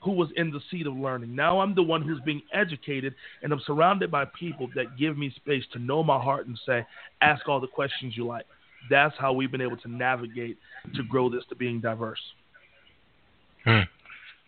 who 0.02 0.12
was 0.12 0.28
in 0.36 0.50
the 0.50 0.60
seat 0.70 0.86
of 0.86 0.94
learning. 0.94 1.34
Now 1.34 1.60
I'm 1.60 1.74
the 1.74 1.82
one 1.82 2.02
who's 2.02 2.20
being 2.24 2.42
educated, 2.52 3.14
and 3.42 3.52
I'm 3.52 3.60
surrounded 3.66 4.10
by 4.10 4.24
people 4.38 4.68
that 4.74 4.96
give 4.98 5.18
me 5.18 5.30
space 5.36 5.64
to 5.72 5.78
know 5.78 6.02
my 6.02 6.18
heart 6.20 6.46
and 6.46 6.58
say, 6.66 6.86
ask 7.20 7.48
all 7.48 7.60
the 7.60 7.66
questions 7.66 8.16
you 8.16 8.26
like. 8.26 8.46
That's 8.88 9.14
how 9.18 9.32
we've 9.34 9.50
been 9.52 9.60
able 9.60 9.76
to 9.78 9.88
navigate 9.90 10.56
to 10.94 11.02
grow 11.02 11.28
this 11.28 11.44
to 11.50 11.54
being 11.54 11.80
diverse. 11.80 12.20
Hmm. 13.64 13.80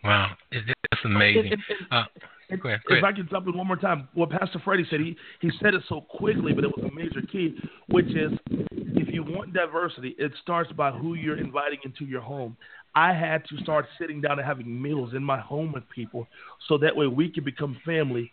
Wow, 0.03 0.31
it, 0.51 0.63
it's 0.91 1.01
amazing. 1.05 1.43
And- 1.45 1.51
and- 1.53 1.63
and- 1.69 1.87
Uh, 1.91 2.03
and 2.49 2.61
go 2.61 2.69
ahead, 2.69 2.81
go 2.87 2.95
if 2.95 3.03
ahead. 3.03 3.13
I 3.13 3.17
can 3.17 3.27
jump 3.29 3.47
in 3.47 3.57
one 3.57 3.65
more 3.67 3.77
time, 3.77 4.07
what 4.13 4.29
Pastor 4.29 4.59
Freddie 4.63 4.85
said, 4.89 4.99
he, 4.99 5.15
he 5.39 5.49
said 5.61 5.73
it 5.73 5.81
so 5.87 6.01
quickly, 6.01 6.53
but 6.53 6.63
it 6.63 6.71
was 6.75 6.85
a 6.91 6.93
major 6.93 7.21
key, 7.31 7.55
which 7.87 8.07
is 8.07 8.31
if 8.49 9.11
you 9.13 9.23
want 9.23 9.53
diversity, 9.53 10.13
it 10.19 10.31
starts 10.41 10.71
by 10.73 10.91
who 10.91 11.13
you're 11.15 11.37
inviting 11.37 11.79
into 11.85 12.05
your 12.05 12.21
home. 12.21 12.55
I 12.95 13.13
had 13.13 13.43
to 13.45 13.57
start 13.57 13.87
sitting 13.99 14.21
down 14.21 14.39
and 14.39 14.47
having 14.47 14.81
meals 14.81 15.13
in 15.13 15.23
my 15.23 15.39
home 15.39 15.71
with 15.71 15.83
people 15.89 16.27
so 16.67 16.77
that 16.77 16.95
way 16.95 17.07
we 17.07 17.29
can 17.29 17.43
become 17.43 17.77
family, 17.85 18.31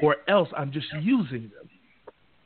or 0.00 0.16
else 0.28 0.48
I'm 0.56 0.72
just 0.72 0.86
using 1.00 1.50
them 1.54 1.68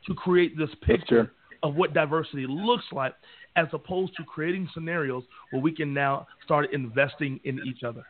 to 0.07 0.13
create 0.13 0.57
this 0.57 0.69
picture 0.81 1.31
of 1.63 1.75
what 1.75 1.93
diversity 1.93 2.45
looks 2.47 2.85
like 2.91 3.15
as 3.55 3.67
opposed 3.71 4.15
to 4.17 4.23
creating 4.23 4.69
scenarios 4.73 5.23
where 5.51 5.61
we 5.61 5.71
can 5.73 5.93
now 5.93 6.27
start 6.43 6.73
investing 6.73 7.39
in 7.45 7.59
each 7.65 7.83
other. 7.83 8.05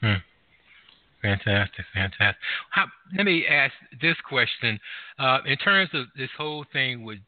Hmm. 0.00 0.14
Fantastic, 1.22 1.84
fantastic. 1.92 2.40
How, 2.70 2.86
let 3.16 3.24
me 3.24 3.44
ask 3.46 3.72
this 4.00 4.14
question: 4.28 4.78
uh, 5.18 5.38
in 5.46 5.56
terms 5.56 5.90
of 5.92 6.06
this 6.16 6.30
whole 6.36 6.64
thing 6.72 7.02
with 7.02 7.18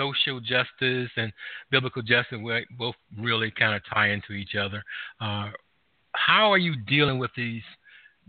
social 0.00 0.40
justice 0.40 1.10
and 1.16 1.32
biblical 1.70 2.02
justice, 2.02 2.38
both 2.78 2.94
really 3.18 3.50
kind 3.50 3.74
of 3.74 3.82
tie 3.92 4.10
into 4.10 4.32
each 4.32 4.54
other. 4.54 4.82
Uh, 5.20 5.50
how 6.12 6.50
are 6.50 6.58
you 6.58 6.74
dealing 6.86 7.18
with 7.18 7.30
these 7.36 7.62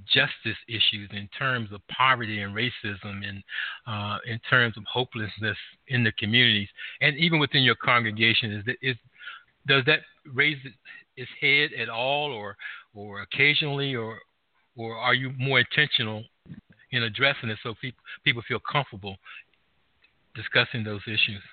justice 0.05 0.57
issues 0.67 1.10
in 1.12 1.29
terms 1.38 1.69
of 1.71 1.81
poverty 1.88 2.41
and 2.41 2.55
racism, 2.55 3.21
and 3.27 3.43
uh, 3.88 4.17
in 4.25 4.39
terms 4.49 4.77
of 4.77 4.84
hopelessness 4.91 5.57
in 5.88 6.03
the 6.03 6.12
communities, 6.13 6.69
and 7.01 7.17
even 7.17 7.39
within 7.39 7.63
your 7.63 7.75
congregation? 7.75 8.51
Is, 8.51 8.65
that, 8.65 8.75
is 8.81 8.95
does 9.67 9.84
that 9.86 9.99
raise 10.34 10.57
its 11.15 11.31
head 11.39 11.69
at 11.79 11.89
all, 11.89 12.31
or 12.31 12.55
or 12.93 13.21
occasionally, 13.21 13.95
or 13.95 14.19
or 14.75 14.95
are 14.95 15.13
you 15.13 15.31
more 15.38 15.60
intentional 15.60 16.23
in 16.91 17.03
addressing 17.03 17.49
it 17.49 17.57
so 17.63 17.73
people 17.81 18.03
people 18.23 18.43
feel 18.47 18.60
comfortable 18.71 19.17
discussing 20.36 20.84
those 20.84 21.01
issues? 21.07 21.43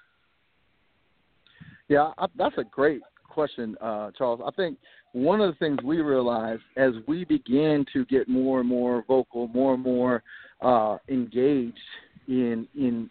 Yeah, 1.88 2.12
I, 2.18 2.26
that's 2.36 2.56
a 2.58 2.64
great 2.64 3.02
question, 3.28 3.76
uh, 3.80 4.10
Charles. 4.16 4.40
I 4.44 4.50
think 4.52 4.78
one 5.12 5.40
of 5.40 5.52
the 5.52 5.58
things 5.58 5.78
we 5.82 6.00
realized 6.00 6.62
as 6.76 6.92
we 7.06 7.24
began 7.24 7.84
to 7.92 8.04
get 8.06 8.28
more 8.28 8.60
and 8.60 8.68
more 8.68 9.04
vocal, 9.08 9.48
more 9.48 9.74
and 9.74 9.82
more 9.82 10.22
uh, 10.60 10.98
engaged 11.08 11.78
in 12.26 12.66
in 12.76 13.08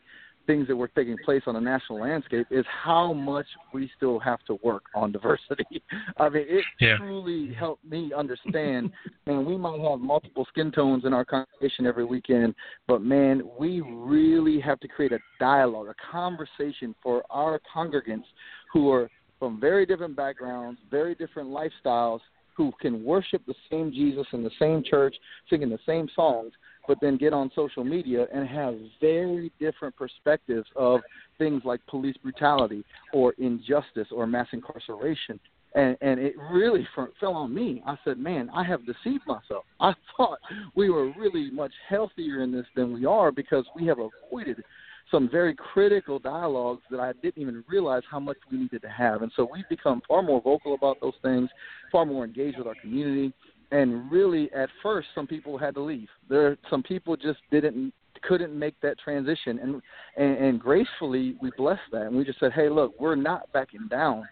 things 0.48 0.66
that 0.68 0.76
were 0.76 0.88
taking 0.88 1.18
place 1.18 1.44
on 1.46 1.54
the 1.54 1.60
national 1.60 2.00
landscape 2.00 2.48
is 2.50 2.66
how 2.84 3.12
much 3.14 3.46
we 3.74 3.92
still 3.98 4.18
have 4.18 4.40
to 4.46 4.58
work 4.64 4.84
on 4.96 5.12
diversity. 5.12 5.84
I 6.18 6.30
mean, 6.30 6.46
it 6.48 6.64
Yeah. 6.80 6.96
truly 6.98 7.54
helped 7.54 7.84
me 7.84 8.14
understand. 8.14 8.92
man, 9.26 9.46
we 9.46 9.58
might 9.58 9.80
have 9.82 10.00
multiple 10.00 10.46
skin 10.50 10.72
tones 10.72 11.04
in 11.04 11.14
our 11.14 11.26
congregation 11.26 11.86
every 11.86 12.06
weekend, 12.06 12.56
but 12.88 13.02
man, 13.02 13.44
we 13.60 13.82
really 13.82 14.60
have 14.62 14.80
to 14.80 14.88
create 14.88 15.12
a 15.12 15.20
dialogue, 15.38 15.88
a 15.90 15.96
conversation 16.12 16.96
for 17.04 17.24
our 17.30 17.60
congregants 17.76 18.24
who 18.72 18.92
are 18.92 19.10
from 19.40 19.60
very 19.60 19.86
different 19.86 20.16
backgrounds, 20.16 20.80
very 20.90 21.16
different 21.16 21.50
lifestyles, 21.50 22.20
who 22.56 22.72
can 22.82 23.04
worship 23.04 23.44
the 23.46 23.54
same 23.70 23.92
Jesus 23.92 24.26
in 24.34 24.44
the 24.44 24.52
same 24.60 24.84
church, 24.84 25.16
singing 25.50 25.70
the 25.70 25.80
same 25.86 26.10
songs, 26.16 26.52
but 26.88 26.98
then 27.02 27.16
get 27.16 27.32
on 27.32 27.52
social 27.54 27.84
media 27.84 28.26
and 28.34 28.48
have 28.48 28.76
very 29.00 29.52
different 29.60 29.96
perspectives 29.96 30.66
of 30.76 31.02
things 31.38 31.62
like 31.66 31.86
police 31.86 32.16
brutality 32.24 32.84
or 33.14 33.34
injustice 33.38 34.08
or 34.12 34.26
mass 34.26 34.48
incarceration. 34.54 35.40
And, 35.76 35.96
and 36.02 36.20
it 36.20 36.34
really 36.52 36.88
fell 37.20 37.34
on 37.34 37.54
me. 37.54 37.84
I 37.86 37.98
said, 38.04 38.18
man, 38.18 38.50
I 38.56 38.64
have 38.64 38.80
deceived 38.88 39.28
myself. 39.28 39.66
I 39.80 39.94
thought 40.18 40.40
we 40.76 40.90
were 40.90 41.12
really 41.14 41.52
much 41.52 41.74
healthier 41.88 42.42
in 42.42 42.52
this 42.52 42.66
than 42.76 42.94
we 42.94 43.06
are 43.06 43.32
because 43.32 43.66
we 43.76 43.86
have 43.86 44.00
avoided 44.00 44.64
some 45.12 45.30
very 45.30 45.56
critical 45.56 46.20
dialogues 46.20 46.82
that 46.92 47.00
I 47.00 47.14
didn't 47.22 47.42
even 47.42 47.64
realize 47.68 48.04
how 48.10 48.20
much 48.20 48.38
we 48.52 48.58
needed 48.58 48.82
to 48.82 48.90
have. 48.90 49.22
And 49.22 49.32
so 49.36 49.48
we've 49.52 49.68
become 49.70 50.02
far 50.08 50.22
more 50.22 50.42
vocal 50.42 50.74
about 50.74 50.98
those 51.02 51.14
things, 51.22 51.50
far 51.92 52.06
more 52.06 52.26
engaged 52.26 52.58
with 52.58 52.68
our 52.68 52.76
community. 52.82 53.34
And 53.72 54.12
really, 54.12 54.52
at 54.54 54.70
first, 54.82 55.08
some 55.14 55.28
people 55.28 55.58
had 55.58 55.76
to 55.76 55.82
leave. 55.82 56.08
There, 56.30 56.58
some 56.70 56.84
people 56.84 57.16
just 57.16 57.40
didn't 57.52 57.94
couldn't 58.24 58.58
make 58.58 58.74
that 58.82 58.98
transition, 59.00 59.60
and, 59.60 59.82
and 60.18 60.38
and 60.44 60.60
gracefully 60.60 61.36
we 61.42 61.52
blessed 61.56 61.82
that, 61.92 62.04
and 62.08 62.16
we 62.16 62.24
just 62.24 62.40
said, 62.40 62.52
hey, 62.52 62.68
look, 62.68 63.00
we're 63.00 63.16
not 63.16 63.52
backing 63.54 63.88
down. 63.90 64.28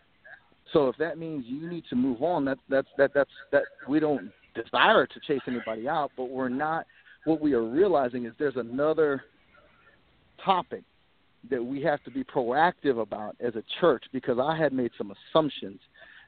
So 0.74 0.88
if 0.88 0.98
that 0.98 1.18
means 1.20 1.46
you 1.48 1.70
need 1.70 1.84
to 1.90 1.96
move 1.96 2.24
on, 2.24 2.46
that 2.46 2.58
that's 2.68 2.88
that 2.98 3.12
that's 3.14 3.30
that 3.52 3.64
we 3.88 4.00
don't 4.00 4.32
desire 4.56 5.06
to 5.06 5.20
chase 5.28 5.42
anybody 5.48 5.88
out, 5.88 6.12
but 6.18 6.30
we're 6.30 6.50
not. 6.50 6.86
What 7.26 7.42
we 7.42 7.54
are 7.54 7.64
realizing 7.64 8.26
is 8.26 8.34
there's 8.38 8.56
another 8.56 9.24
topic 10.44 10.84
that 11.50 11.64
we 11.64 11.82
have 11.82 12.04
to 12.04 12.12
be 12.12 12.24
proactive 12.24 13.00
about 13.00 13.36
as 13.40 13.56
a 13.56 13.64
church 13.80 14.04
because 14.12 14.38
I 14.42 14.58
had 14.58 14.74
made 14.74 14.92
some 14.98 15.12
assumptions 15.12 15.80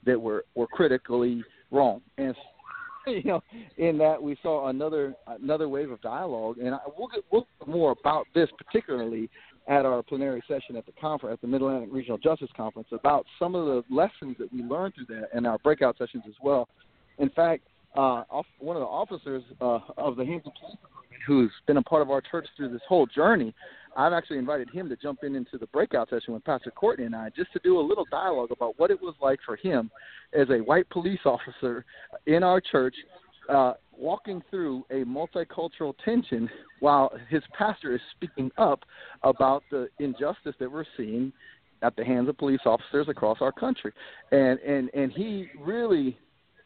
that 0.06 0.20
were 0.20 0.46
were 0.56 0.68
critically 0.68 1.44
wrong, 1.72 2.02
and 2.18 2.36
you 3.08 3.24
know, 3.24 3.44
in 3.78 3.98
that 3.98 4.22
we 4.22 4.38
saw 4.42 4.68
another 4.68 5.16
another 5.28 5.70
wave 5.70 5.92
of 5.92 6.02
dialogue, 6.02 6.58
and 6.60 6.76
I, 6.76 6.80
we'll 6.98 7.08
get 7.08 7.24
we'll 7.32 7.48
more 7.66 7.96
about 8.00 8.28
this 8.36 8.50
particularly 8.58 9.30
at 9.68 9.86
our 9.86 10.02
plenary 10.02 10.42
session 10.48 10.78
at 10.78 10.86
the 10.86 10.94
conference 10.94 11.34
at 11.34 11.42
the 11.42 11.48
Mid 11.48 11.62
Atlantic 11.62 11.90
Regional 11.92 12.18
Justice 12.18 12.50
Conference 12.56 12.88
about 12.92 13.26
some 13.38 13.54
of 13.56 13.66
the 13.66 13.84
lessons 13.94 14.38
that 14.40 14.52
we 14.54 14.62
learned 14.64 14.94
through 14.96 15.14
that 15.16 15.30
and 15.34 15.46
our 15.46 15.58
breakout 15.58 15.98
sessions 15.98 16.24
as 16.28 16.36
well. 16.42 16.70
In 17.18 17.30
fact, 17.30 17.64
uh, 17.96 18.24
one 18.60 18.78
of 18.78 18.82
the 18.82 18.88
officers 18.88 19.44
uh, 19.60 19.80
of 19.98 20.16
the 20.16 20.26
Hampton 20.26 20.52
Police 20.60 20.78
Department, 20.82 21.22
who's 21.26 21.52
been 21.66 21.78
a 21.78 21.82
part 21.82 22.02
of 22.02 22.12
our 22.12 22.22
church 22.22 22.48
through 22.56 22.70
this 22.70 22.82
whole 22.88 23.08
journey, 23.08 23.54
I've 23.98 24.14
actually 24.14 24.38
invited 24.38 24.70
him 24.70 24.88
to 24.90 24.96
jump 24.96 25.24
in 25.24 25.36
into 25.36 25.58
the 25.58 25.66
breakout 25.68 26.10
session 26.10 26.36
with 26.36 26.46
Pastor 26.46 26.70
Courtney 26.70 27.06
and 27.06 27.16
I 27.16 27.32
just 27.36 27.52
to 27.54 27.60
do 27.64 27.80
a 27.80 27.82
little 27.82 28.06
dialogue 28.12 28.52
about 28.52 28.76
what 28.78 28.92
it 28.92 29.02
was 29.02 29.16
like 29.20 29.40
for 29.44 29.56
him 29.56 29.90
as 30.34 30.48
a 30.52 30.60
white 30.60 30.88
police 30.92 31.20
officer 31.26 31.84
in 32.28 32.44
our 32.44 32.62
church, 32.62 32.96
uh, 33.50 33.74
walking 33.98 34.44
through 34.52 34.86
a 34.92 35.04
multicultural 35.06 35.96
tension 36.06 36.48
while 36.80 37.12
his 37.28 37.42
pastor 37.58 37.96
is 37.96 38.02
speaking 38.16 38.52
up 38.60 38.82
about 39.24 39.64
the 39.72 39.88
injustice 40.00 40.54
that 40.60 40.72
we're 40.72 40.86
seeing 40.96 41.34
at 41.82 41.96
the 41.96 42.06
hands 42.06 42.30
of 42.30 42.38
police 42.38 42.60
officers 42.66 43.08
across 43.10 43.40
our 43.42 43.52
country. 43.52 43.92
And 44.32 44.60
and 44.60 44.92
and 44.94 45.12
he 45.12 45.48
really 45.60 46.20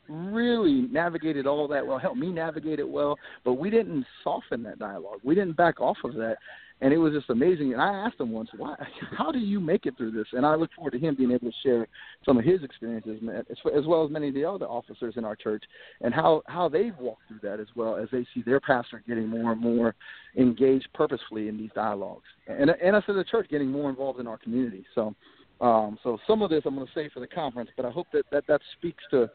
really 0.10 0.88
navigated 0.92 1.48
all 1.48 1.68
that 1.70 1.86
well, 1.86 1.98
helped 1.98 2.18
me 2.18 2.28
navigate 2.28 2.80
it 2.80 2.90
well, 2.90 3.18
but 3.46 3.54
we 3.54 3.70
didn't 3.70 4.06
soften 4.24 4.62
that 4.64 4.80
dialogue. 4.80 5.20
We 5.24 5.36
didn't 5.36 5.56
back 5.56 5.80
off 5.80 5.98
of 6.04 6.16
that. 6.16 6.38
And 6.82 6.92
it 6.92 6.98
was 6.98 7.14
just 7.14 7.30
amazing. 7.30 7.74
And 7.74 7.82
I 7.82 7.94
asked 7.94 8.20
him 8.20 8.32
once, 8.32 8.50
"Why? 8.58 8.76
How 9.18 9.32
do 9.32 9.40
you 9.40 9.60
make 9.60 9.86
it 9.86 9.96
through 9.98 10.12
this?" 10.12 10.28
And 10.34 10.46
I 10.46 10.56
look 10.56 10.72
forward 10.74 10.92
to 10.92 11.00
him 11.00 11.16
being 11.16 11.32
able 11.32 11.52
to 11.52 11.58
share 11.64 11.88
some 12.26 12.38
of 12.38 12.44
his 12.44 12.64
experiences, 12.64 13.22
as, 13.50 13.86
well 13.86 14.04
as 14.04 14.12
many 14.12 14.30
of 14.30 14.34
the 14.34 14.46
other 14.46 14.66
officers 14.66 15.14
in 15.16 15.24
our 15.24 15.36
church, 15.36 15.64
and 16.02 16.14
how 16.14 16.42
how 16.48 16.68
they've 16.68 16.98
walked 16.98 17.28
through 17.28 17.40
that 17.44 17.60
as 17.60 17.68
well 17.76 17.96
as 17.96 18.10
they 18.12 18.26
see 18.34 18.42
their 18.42 18.60
pastor 18.60 19.04
getting 19.08 19.28
more 19.28 19.52
and 19.52 19.62
more 19.62 19.96
engaged 20.36 20.88
purposefully 20.94 21.48
in 21.48 21.58
these 21.58 21.72
dialogues, 21.76 22.28
and 22.48 22.72
and 22.72 22.96
us 22.96 23.04
as 23.08 23.16
a 23.16 23.24
church 23.24 23.48
getting 23.50 23.70
more 23.70 23.90
involved 23.90 24.20
in 24.20 24.26
our 24.26 24.40
community. 24.40 24.84
So, 24.96 25.14
um, 25.62 26.00
so 26.02 26.18
some 26.26 26.42
of 26.42 26.50
this 26.50 26.64
I'm 26.66 26.76
going 26.76 26.88
to 26.88 26.94
say 26.94 27.10
for 27.14 27.20
the 27.20 27.28
conference, 27.28 27.70
but 27.78 27.86
I 27.86 27.92
hope 27.92 28.08
that 28.14 28.26
that 28.32 28.48
that 28.48 28.62
speaks 28.78 29.04
to 29.12 29.30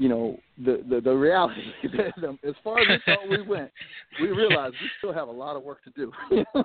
you 0.00 0.08
know 0.08 0.40
the 0.56 0.82
the, 0.88 1.02
the 1.02 1.12
reality 1.12 1.60
that 1.92 2.38
as 2.42 2.54
far 2.64 2.78
as 2.80 2.86
we 2.88 3.12
thought 3.12 3.28
we 3.28 3.42
went, 3.42 3.70
we 4.18 4.28
realized 4.28 4.74
we 4.80 4.90
still 4.96 5.12
have 5.12 5.28
a 5.28 5.32
lot 5.32 5.56
of 5.56 5.62
work 5.62 5.84
to 5.84 5.90
do. 5.90 6.10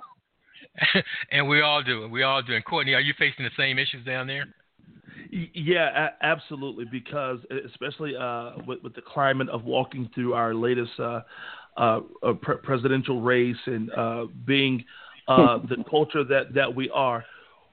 and 1.30 1.46
we 1.46 1.60
all 1.60 1.82
do. 1.82 2.08
We 2.08 2.22
all 2.22 2.42
do. 2.42 2.54
And 2.54 2.64
Courtney, 2.64 2.94
are 2.94 3.00
you 3.00 3.12
facing 3.18 3.44
the 3.44 3.50
same 3.54 3.78
issues 3.78 4.06
down 4.06 4.26
there? 4.26 4.46
Yeah, 5.30 6.08
a- 6.08 6.24
absolutely. 6.24 6.86
Because 6.90 7.40
especially 7.66 8.16
uh, 8.16 8.52
with, 8.66 8.82
with 8.82 8.94
the 8.94 9.02
climate 9.02 9.50
of 9.50 9.64
walking 9.64 10.08
through 10.14 10.32
our 10.32 10.54
latest 10.54 10.92
uh, 10.98 11.20
uh, 11.76 12.00
uh, 12.22 12.32
pre- 12.40 12.56
presidential 12.62 13.20
race 13.20 13.56
and 13.66 13.92
uh, 13.92 14.24
being 14.46 14.82
uh, 15.28 15.58
the 15.68 15.84
culture 15.90 16.24
that 16.24 16.54
that 16.54 16.74
we 16.74 16.88
are, 16.88 17.22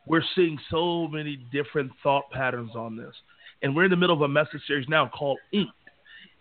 we're 0.08 0.24
seeing 0.36 0.60
so 0.70 1.08
many 1.08 1.38
different 1.54 1.90
thought 2.04 2.30
patterns 2.32 2.72
on 2.76 2.98
this. 2.98 3.14
And 3.64 3.76
we're 3.76 3.86
in 3.86 3.92
the 3.92 3.98
middle 3.98 4.16
of 4.16 4.22
a 4.22 4.28
message 4.28 4.62
series 4.68 4.88
now 4.88 5.08
called 5.08 5.40
Ink. 5.52 5.70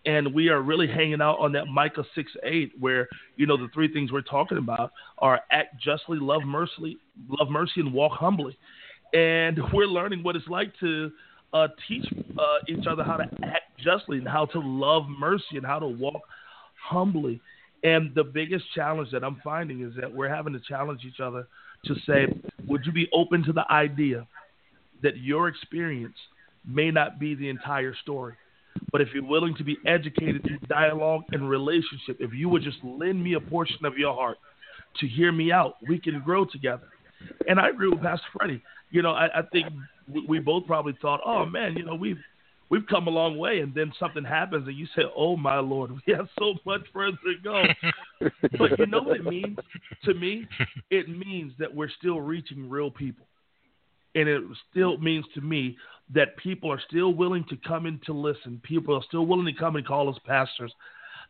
And 0.05 0.33
we 0.33 0.49
are 0.49 0.61
really 0.61 0.87
hanging 0.87 1.21
out 1.21 1.39
on 1.39 1.53
that 1.53 1.67
Micah 1.67 2.03
6 2.13 2.31
8, 2.43 2.73
where, 2.79 3.07
you 3.37 3.47
know, 3.47 3.57
the 3.57 3.69
three 3.73 3.91
things 3.91 4.11
we're 4.11 4.21
talking 4.21 4.57
about 4.57 4.91
are 5.17 5.39
act 5.49 5.81
justly, 5.81 6.19
love 6.19 6.43
mercy, 6.43 6.97
love 7.29 7.49
mercy, 7.49 7.79
and 7.79 7.93
walk 7.93 8.11
humbly 8.11 8.57
and 9.13 9.59
we're 9.73 9.85
learning 9.85 10.23
what 10.23 10.35
it's 10.35 10.47
like 10.47 10.73
to 10.79 11.11
uh, 11.53 11.67
teach 11.87 12.05
uh, 12.37 12.57
each 12.67 12.85
other 12.87 13.03
how 13.03 13.17
to 13.17 13.25
act 13.43 13.79
justly 13.79 14.17
and 14.17 14.27
how 14.27 14.45
to 14.47 14.59
love 14.59 15.03
mercy 15.07 15.55
and 15.55 15.65
how 15.65 15.79
to 15.79 15.87
walk 15.87 16.21
humbly. 16.83 17.39
And 17.83 18.13
the 18.15 18.23
biggest 18.23 18.65
challenge 18.73 19.11
that 19.11 19.23
I'm 19.23 19.39
finding 19.43 19.81
is 19.81 19.93
that 19.99 20.11
we're 20.11 20.29
having 20.29 20.53
to 20.53 20.59
challenge 20.67 21.01
each 21.05 21.19
other 21.19 21.47
to 21.85 21.95
say, 22.07 22.27
would 22.65 22.85
you 22.85 22.91
be 22.91 23.07
open 23.13 23.43
to 23.43 23.53
the 23.53 23.69
idea 23.71 24.25
that 25.03 25.17
your 25.17 25.49
experience 25.49 26.15
may 26.65 26.91
not 26.91 27.19
be 27.19 27.35
the 27.35 27.49
entire 27.49 27.95
story? 28.01 28.35
But 28.91 29.01
if 29.01 29.09
you're 29.13 29.25
willing 29.25 29.55
to 29.57 29.63
be 29.63 29.77
educated 29.85 30.43
through 30.43 30.59
dialogue 30.67 31.23
and 31.31 31.49
relationship, 31.49 32.17
if 32.19 32.33
you 32.33 32.49
would 32.49 32.63
just 32.63 32.77
lend 32.83 33.23
me 33.23 33.33
a 33.33 33.39
portion 33.39 33.85
of 33.85 33.97
your 33.97 34.13
heart 34.13 34.37
to 34.99 35.07
hear 35.07 35.31
me 35.31 35.51
out, 35.51 35.75
we 35.87 35.99
can 35.99 36.21
grow 36.21 36.45
together. 36.45 36.87
And 37.47 37.59
I 37.59 37.69
agree 37.69 37.89
with 37.89 38.01
Pastor 38.01 38.25
Freddie. 38.37 38.61
You 38.91 39.01
know, 39.01 39.11
I, 39.11 39.39
I 39.39 39.41
think 39.51 39.67
we, 40.27 40.39
both 40.39 40.67
probably 40.67 40.95
thought, 41.01 41.21
oh 41.25 41.45
man, 41.45 41.75
you 41.75 41.83
know, 41.83 41.95
we've 41.95 42.19
we've 42.69 42.85
come 42.87 43.07
a 43.07 43.09
long 43.09 43.37
way, 43.37 43.59
and 43.59 43.73
then 43.73 43.91
something 43.99 44.23
happens, 44.23 44.67
and 44.67 44.77
you 44.77 44.87
say, 44.95 45.03
oh 45.15 45.37
my 45.37 45.59
Lord, 45.59 45.91
we 46.07 46.13
have 46.13 46.27
so 46.37 46.55
much 46.65 46.81
further 46.93 47.17
to 47.23 47.33
go. 47.43 47.63
but 48.57 48.77
you 48.77 48.85
know 48.87 49.01
what 49.01 49.17
it 49.17 49.25
means 49.25 49.57
to 50.03 50.13
me? 50.13 50.47
It 50.89 51.09
means 51.09 51.53
that 51.59 51.73
we're 51.73 51.89
still 51.99 52.21
reaching 52.21 52.69
real 52.69 52.91
people, 52.91 53.25
and 54.15 54.29
it 54.29 54.43
still 54.69 54.97
means 54.97 55.25
to 55.33 55.41
me 55.41 55.77
that 56.13 56.37
people 56.37 56.71
are 56.71 56.81
still 56.87 57.13
willing 57.13 57.45
to 57.49 57.57
come 57.67 57.85
in 57.85 57.99
to 58.05 58.13
listen. 58.13 58.61
People 58.63 58.95
are 58.95 59.03
still 59.07 59.25
willing 59.25 59.45
to 59.45 59.53
come 59.53 59.75
and 59.75 59.85
call 59.85 60.09
us 60.09 60.17
pastors. 60.25 60.71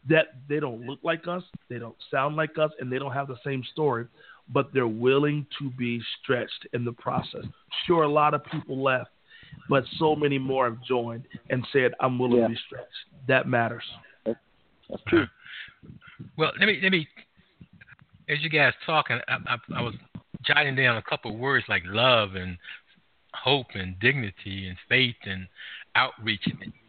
That 0.09 0.27
they 0.49 0.59
don't 0.59 0.81
look 0.81 0.99
like 1.01 1.27
us, 1.27 1.43
they 1.69 1.79
don't 1.79 1.95
sound 2.11 2.35
like 2.35 2.57
us, 2.57 2.71
and 2.79 2.91
they 2.91 2.99
don't 2.99 3.13
have 3.13 3.27
the 3.27 3.37
same 3.43 3.63
story 3.71 4.05
but 4.49 4.73
they're 4.73 4.87
willing 4.87 5.45
to 5.59 5.69
be 5.71 6.01
stretched 6.21 6.67
in 6.73 6.83
the 6.83 6.91
process. 6.91 7.45
Sure, 7.85 8.03
a 8.03 8.09
lot 8.09 8.33
of 8.33 8.43
people 8.45 8.81
left, 8.81 9.09
but 9.69 9.83
so 9.97 10.15
many 10.15 10.37
more 10.37 10.65
have 10.65 10.81
joined 10.83 11.23
and 11.49 11.65
said, 11.71 11.93
"I'm 11.99 12.19
willing 12.19 12.37
Yeah. 12.37 12.47
to 12.47 12.53
be 12.53 12.59
stretched." 12.65 13.05
That 13.27 13.47
matters. 13.47 13.83
That's 14.25 15.03
true. 15.07 15.27
Well, 16.37 16.51
let 16.59 16.67
me 16.67 16.79
let 16.81 16.91
me. 16.91 17.07
As 18.29 18.41
you 18.41 18.49
guys 18.49 18.73
talking, 18.85 19.19
I, 19.27 19.37
I, 19.47 19.57
I 19.75 19.81
was 19.81 19.95
jotting 20.45 20.75
down 20.75 20.97
a 20.97 21.01
couple 21.01 21.35
words 21.35 21.65
like 21.67 21.83
love 21.85 22.35
and 22.35 22.57
hope 23.33 23.67
and 23.73 23.99
dignity 23.99 24.67
and 24.67 24.77
faith 24.87 25.15
and 25.25 25.47
outreach. 25.95 26.43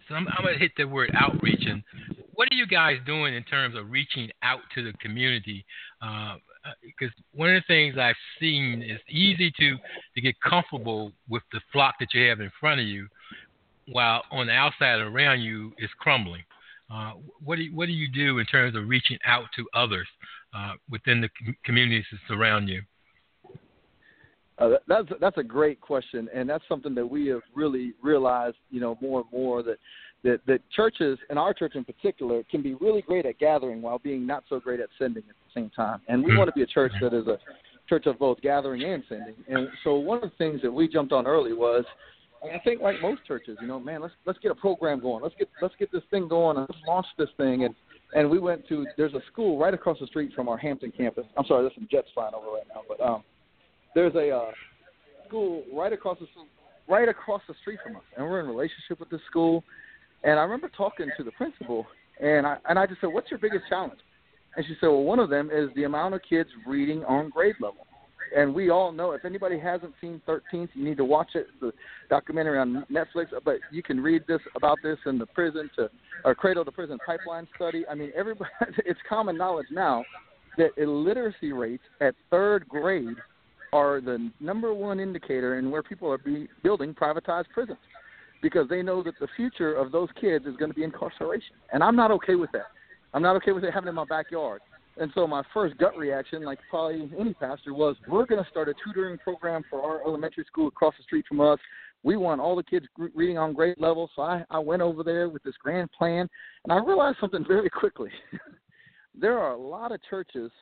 So 0.08 0.14
I'm, 0.14 0.28
I'm 0.28 0.44
gonna 0.44 0.58
hit 0.58 0.72
the 0.76 0.84
word 0.84 1.10
outreach. 1.18 1.64
And 1.66 1.82
what 2.34 2.48
are 2.50 2.54
you 2.54 2.66
guys 2.66 2.98
doing 3.06 3.34
in 3.34 3.42
terms 3.44 3.76
of 3.76 3.90
reaching 3.90 4.30
out 4.42 4.60
to 4.74 4.84
the 4.84 4.92
community? 4.98 5.64
Because 6.82 7.14
one 7.32 7.54
of 7.54 7.62
the 7.62 7.66
things 7.66 7.96
I've 7.98 8.14
seen 8.40 8.82
is 8.82 9.00
easy 9.08 9.50
to 9.58 9.76
to 10.14 10.20
get 10.20 10.34
comfortable 10.40 11.12
with 11.28 11.42
the 11.52 11.60
flock 11.72 11.94
that 12.00 12.12
you 12.12 12.28
have 12.28 12.40
in 12.40 12.50
front 12.60 12.80
of 12.80 12.86
you, 12.86 13.08
while 13.88 14.24
on 14.30 14.46
the 14.46 14.52
outside 14.52 15.00
around 15.00 15.40
you 15.40 15.72
is 15.78 15.90
crumbling. 15.98 16.42
Uh, 16.92 17.12
what 17.42 17.56
do 17.56 17.62
you, 17.62 17.74
what 17.74 17.86
do 17.86 17.92
you 17.92 18.08
do 18.08 18.38
in 18.38 18.46
terms 18.46 18.76
of 18.76 18.86
reaching 18.88 19.18
out 19.24 19.44
to 19.56 19.66
others 19.74 20.06
uh, 20.54 20.74
within 20.90 21.20
the 21.20 21.30
com- 21.42 21.56
communities 21.64 22.04
that 22.12 22.20
surround 22.28 22.68
you? 22.68 22.82
Uh, 24.58 24.70
that's 24.86 25.08
that's 25.20 25.38
a 25.38 25.42
great 25.42 25.80
question, 25.80 26.28
and 26.32 26.48
that's 26.48 26.64
something 26.68 26.94
that 26.94 27.06
we 27.06 27.26
have 27.26 27.42
really 27.54 27.92
realized, 28.02 28.56
you 28.70 28.80
know, 28.80 28.96
more 29.00 29.20
and 29.20 29.32
more 29.32 29.62
that 29.64 29.78
that 30.22 30.40
that 30.46 30.60
churches, 30.70 31.18
and 31.28 31.38
our 31.38 31.52
church 31.52 31.74
in 31.74 31.84
particular, 31.84 32.42
can 32.50 32.62
be 32.62 32.74
really 32.74 33.02
great 33.02 33.26
at 33.26 33.38
gathering 33.38 33.82
while 33.82 33.98
being 33.98 34.24
not 34.24 34.44
so 34.48 34.60
great 34.60 34.78
at 34.78 34.88
sending 34.96 35.24
at 35.28 35.34
the 35.34 35.60
same 35.60 35.70
time. 35.70 36.00
And 36.08 36.24
we 36.24 36.36
want 36.36 36.48
to 36.48 36.52
be 36.52 36.62
a 36.62 36.66
church 36.66 36.92
that 37.00 37.12
is 37.12 37.26
a 37.26 37.38
church 37.88 38.06
of 38.06 38.18
both 38.18 38.40
gathering 38.40 38.84
and 38.84 39.02
sending. 39.08 39.34
And 39.48 39.68
so 39.82 39.96
one 39.96 40.22
of 40.22 40.30
the 40.30 40.36
things 40.36 40.62
that 40.62 40.72
we 40.72 40.88
jumped 40.88 41.12
on 41.12 41.26
early 41.26 41.52
was, 41.52 41.84
I 42.44 42.58
think 42.60 42.80
like 42.80 43.02
most 43.02 43.24
churches, 43.26 43.58
you 43.60 43.66
know, 43.66 43.80
man, 43.80 44.02
let's 44.02 44.14
let's 44.24 44.38
get 44.38 44.52
a 44.52 44.54
program 44.54 45.00
going. 45.00 45.22
Let's 45.22 45.34
get 45.36 45.48
let's 45.62 45.74
get 45.80 45.90
this 45.90 46.02
thing 46.12 46.28
going 46.28 46.58
and 46.58 46.66
let's 46.68 46.82
launch 46.86 47.06
this 47.18 47.30
thing. 47.36 47.64
And 47.64 47.74
and 48.14 48.30
we 48.30 48.38
went 48.38 48.68
to 48.68 48.86
there's 48.96 49.14
a 49.14 49.22
school 49.32 49.58
right 49.58 49.74
across 49.74 49.98
the 49.98 50.06
street 50.06 50.30
from 50.32 50.48
our 50.48 50.56
Hampton 50.56 50.92
campus. 50.96 51.24
I'm 51.36 51.44
sorry, 51.46 51.64
there's 51.64 51.74
some 51.74 51.88
jets 51.90 52.06
flying 52.14 52.34
over 52.34 52.46
right 52.46 52.66
now, 52.72 52.82
but 52.88 53.00
um 53.00 53.24
there's 53.94 54.14
a 54.14 54.30
uh, 54.30 54.50
school 55.26 55.64
right 55.72 55.92
across 55.92 56.18
the 56.18 56.26
right 56.88 57.08
across 57.08 57.42
the 57.48 57.54
street 57.60 57.80
from 57.82 57.96
us, 57.96 58.02
and 58.16 58.26
we're 58.26 58.40
in 58.40 58.46
relationship 58.46 59.00
with 59.00 59.10
this 59.10 59.20
school. 59.28 59.64
And 60.22 60.38
I 60.38 60.42
remember 60.42 60.70
talking 60.76 61.10
to 61.16 61.22
the 61.24 61.32
principal, 61.32 61.86
and 62.20 62.46
I 62.46 62.56
and 62.68 62.78
I 62.78 62.86
just 62.86 63.00
said, 63.00 63.08
"What's 63.08 63.30
your 63.30 63.38
biggest 63.38 63.68
challenge?" 63.68 64.00
And 64.56 64.64
she 64.66 64.76
said, 64.80 64.88
"Well, 64.88 65.02
one 65.02 65.18
of 65.18 65.30
them 65.30 65.50
is 65.52 65.68
the 65.74 65.84
amount 65.84 66.14
of 66.14 66.20
kids 66.28 66.50
reading 66.66 67.04
on 67.04 67.30
grade 67.30 67.56
level." 67.60 67.86
And 68.36 68.52
we 68.52 68.70
all 68.70 68.90
know 68.90 69.12
if 69.12 69.24
anybody 69.24 69.60
hasn't 69.60 69.92
seen 70.00 70.20
13th, 70.26 70.70
you 70.74 70.84
need 70.84 70.96
to 70.96 71.04
watch 71.04 71.30
it. 71.34 71.46
The 71.60 71.72
documentary 72.10 72.58
on 72.58 72.84
Netflix, 72.90 73.26
but 73.44 73.58
you 73.70 73.80
can 73.80 74.00
read 74.00 74.24
this 74.26 74.40
about 74.56 74.82
this 74.82 74.98
in 75.06 75.18
the 75.18 75.26
prison 75.26 75.70
to 75.76 75.88
or 76.24 76.34
Cradle 76.34 76.64
to 76.64 76.72
Prison 76.72 76.98
Pipeline 77.04 77.46
Study. 77.54 77.84
I 77.88 77.94
mean, 77.94 78.10
everybody, 78.16 78.50
it's 78.78 78.98
common 79.08 79.36
knowledge 79.36 79.68
now 79.70 80.04
that 80.56 80.70
illiteracy 80.76 81.52
rates 81.52 81.82
at 82.00 82.14
third 82.30 82.68
grade 82.68 83.16
are 83.74 84.00
the 84.00 84.30
number 84.38 84.72
one 84.72 85.00
indicator 85.00 85.58
in 85.58 85.70
where 85.70 85.82
people 85.82 86.10
are 86.10 86.16
be, 86.16 86.48
building 86.62 86.94
privatized 86.94 87.48
prisons 87.52 87.78
because 88.40 88.68
they 88.68 88.82
know 88.82 89.02
that 89.02 89.14
the 89.20 89.26
future 89.36 89.74
of 89.74 89.90
those 89.90 90.08
kids 90.20 90.46
is 90.46 90.56
going 90.56 90.70
to 90.70 90.74
be 90.74 90.84
incarceration. 90.84 91.56
And 91.72 91.82
I'm 91.82 91.96
not 91.96 92.12
okay 92.12 92.36
with 92.36 92.52
that. 92.52 92.68
I'm 93.12 93.22
not 93.22 93.34
okay 93.36 93.52
with 93.52 93.64
it 93.64 93.72
happening 93.72 93.90
in 93.90 93.96
my 93.96 94.04
backyard. 94.04 94.60
And 94.96 95.10
so 95.14 95.26
my 95.26 95.42
first 95.52 95.76
gut 95.78 95.96
reaction, 95.96 96.44
like 96.44 96.60
probably 96.70 97.10
any 97.18 97.34
pastor, 97.34 97.74
was 97.74 97.96
we're 98.06 98.26
going 98.26 98.42
to 98.42 98.48
start 98.48 98.68
a 98.68 98.74
tutoring 98.84 99.18
program 99.18 99.64
for 99.68 99.82
our 99.82 100.06
elementary 100.06 100.44
school 100.44 100.68
across 100.68 100.94
the 100.96 101.02
street 101.02 101.24
from 101.28 101.40
us. 101.40 101.58
We 102.04 102.16
want 102.16 102.40
all 102.40 102.54
the 102.54 102.62
kids 102.62 102.86
reading 103.14 103.38
on 103.38 103.54
grade 103.54 103.76
level. 103.78 104.08
So 104.14 104.22
I, 104.22 104.44
I 104.50 104.58
went 104.60 104.82
over 104.82 105.02
there 105.02 105.28
with 105.28 105.42
this 105.42 105.54
grand 105.60 105.90
plan, 105.90 106.28
and 106.64 106.72
I 106.72 106.76
realized 106.76 107.16
something 107.20 107.44
very 107.48 107.70
quickly. 107.70 108.10
there 109.20 109.38
are 109.38 109.52
a 109.52 109.58
lot 109.58 109.90
of 109.90 110.00
churches 110.08 110.52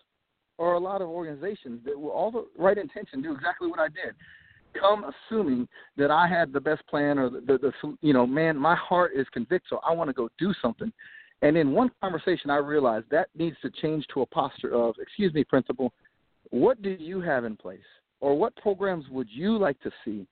or 0.58 0.74
a 0.74 0.78
lot 0.78 1.00
of 1.00 1.08
organizations 1.08 1.80
that 1.84 1.98
with 1.98 2.12
all 2.12 2.30
the 2.30 2.46
right 2.58 2.78
intention 2.78 3.22
do 3.22 3.32
exactly 3.32 3.68
what 3.68 3.78
I 3.78 3.88
did. 3.88 4.14
Come 4.78 5.04
assuming 5.04 5.68
that 5.96 6.10
I 6.10 6.26
had 6.26 6.52
the 6.52 6.60
best 6.60 6.86
plan 6.86 7.18
or 7.18 7.28
the, 7.28 7.40
the, 7.40 7.58
the 7.58 7.96
you 8.00 8.12
know, 8.12 8.26
man, 8.26 8.56
my 8.56 8.74
heart 8.74 9.12
is 9.14 9.26
convicted, 9.32 9.68
so 9.68 9.80
I 9.86 9.92
want 9.92 10.08
to 10.08 10.14
go 10.14 10.28
do 10.38 10.54
something. 10.62 10.92
And 11.42 11.56
in 11.56 11.72
one 11.72 11.90
conversation, 12.00 12.50
I 12.50 12.56
realized 12.56 13.06
that 13.10 13.28
needs 13.36 13.56
to 13.62 13.70
change 13.70 14.06
to 14.14 14.22
a 14.22 14.26
posture 14.26 14.72
of, 14.74 14.94
excuse 15.00 15.34
me, 15.34 15.44
principal, 15.44 15.92
what 16.50 16.80
do 16.82 16.90
you 16.90 17.20
have 17.20 17.44
in 17.44 17.56
place? 17.56 17.80
Or 18.20 18.38
what 18.38 18.54
programs 18.56 19.06
would 19.10 19.28
you 19.30 19.58
like 19.58 19.80
to 19.80 19.90
see 20.04 20.26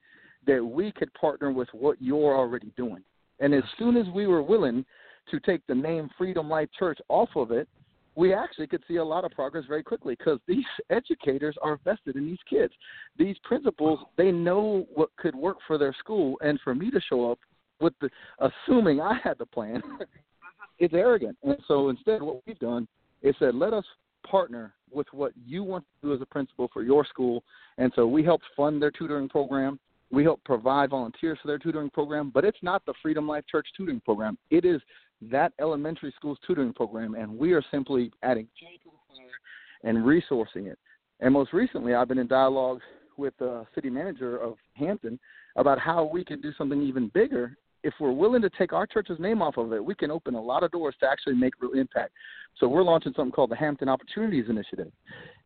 that 0.47 0.63
we 0.63 0.91
could 0.91 1.13
partner 1.13 1.51
with 1.51 1.67
what 1.73 2.01
you're 2.01 2.35
already 2.35 2.71
doing? 2.77 3.03
And 3.41 3.53
as 3.53 3.63
soon 3.77 3.97
as 3.97 4.05
we 4.15 4.25
were 4.27 4.41
willing 4.41 4.85
to 5.29 5.39
take 5.41 5.65
the 5.67 5.75
name 5.75 6.09
Freedom 6.17 6.49
Life 6.49 6.69
Church 6.77 6.99
off 7.09 7.29
of 7.35 7.51
it 7.51 7.67
we 8.15 8.33
actually 8.33 8.67
could 8.67 8.83
see 8.87 8.97
a 8.97 9.03
lot 9.03 9.23
of 9.23 9.31
progress 9.31 9.63
very 9.67 9.83
quickly 9.83 10.15
because 10.17 10.39
these 10.47 10.65
educators 10.89 11.55
are 11.61 11.79
vested 11.83 12.15
in 12.15 12.25
these 12.25 12.39
kids. 12.49 12.73
These 13.17 13.37
principals, 13.43 13.99
they 14.17 14.31
know 14.31 14.85
what 14.93 15.09
could 15.17 15.35
work 15.35 15.57
for 15.67 15.77
their 15.77 15.95
school, 15.99 16.37
and 16.41 16.59
for 16.63 16.75
me 16.75 16.91
to 16.91 17.01
show 17.09 17.31
up 17.31 17.39
with 17.79 17.93
the 18.01 18.09
assuming 18.39 19.01
I 19.01 19.17
had 19.23 19.37
the 19.37 19.45
plan, 19.45 19.81
it's 20.79 20.93
arrogant. 20.93 21.37
And 21.43 21.57
so 21.67 21.89
instead, 21.89 22.21
what 22.21 22.41
we've 22.45 22.59
done 22.59 22.87
is 23.21 23.35
said, 23.39 23.55
let 23.55 23.73
us 23.73 23.85
partner 24.29 24.73
with 24.91 25.07
what 25.11 25.31
you 25.45 25.63
want 25.63 25.83
to 25.83 26.07
do 26.07 26.13
as 26.13 26.21
a 26.21 26.25
principal 26.25 26.69
for 26.71 26.83
your 26.83 27.05
school. 27.05 27.43
And 27.77 27.91
so 27.95 28.05
we 28.05 28.23
helped 28.23 28.45
fund 28.55 28.81
their 28.81 28.91
tutoring 28.91 29.29
program. 29.29 29.79
We 30.11 30.23
help 30.23 30.43
provide 30.43 30.89
volunteers 30.89 31.39
for 31.41 31.47
their 31.47 31.57
tutoring 31.57 31.89
program, 31.89 32.31
but 32.33 32.43
it's 32.43 32.57
not 32.61 32.85
the 32.85 32.93
Freedom 33.01 33.27
Life 33.27 33.45
Church 33.49 33.67
tutoring 33.75 34.01
program. 34.01 34.37
It 34.49 34.65
is 34.65 34.81
that 35.29 35.53
elementary 35.59 36.13
school's 36.15 36.39
tutoring 36.45 36.73
program, 36.73 37.15
and 37.15 37.37
we 37.37 37.53
are 37.53 37.63
simply 37.71 38.11
adding 38.23 38.47
fuel 38.57 38.71
to 38.83 38.89
the 38.89 39.15
fire 39.15 39.89
and 39.89 39.99
resourcing 39.99 40.71
it. 40.71 40.79
And 41.19 41.33
most 41.33 41.53
recently, 41.53 41.93
I've 41.93 42.07
been 42.07 42.17
in 42.17 42.27
dialogue 42.27 42.79
with 43.17 43.33
the 43.37 43.65
city 43.75 43.89
manager 43.89 44.37
of 44.37 44.55
Hampton 44.73 45.19
about 45.55 45.79
how 45.79 46.05
we 46.05 46.23
can 46.23 46.41
do 46.41 46.51
something 46.57 46.81
even 46.81 47.09
bigger. 47.13 47.57
If 47.83 47.93
we're 47.99 48.11
willing 48.11 48.41
to 48.41 48.49
take 48.49 48.73
our 48.73 48.87
church's 48.87 49.19
name 49.19 49.41
off 49.41 49.57
of 49.57 49.73
it, 49.73 49.83
we 49.83 49.95
can 49.95 50.11
open 50.11 50.35
a 50.35 50.41
lot 50.41 50.63
of 50.63 50.71
doors 50.71 50.95
to 50.99 51.07
actually 51.07 51.35
make 51.35 51.53
real 51.61 51.73
impact. 51.73 52.13
So 52.59 52.67
we're 52.67 52.83
launching 52.83 53.13
something 53.15 53.31
called 53.31 53.51
the 53.51 53.55
Hampton 53.55 53.89
Opportunities 53.89 54.45
Initiative. 54.49 54.91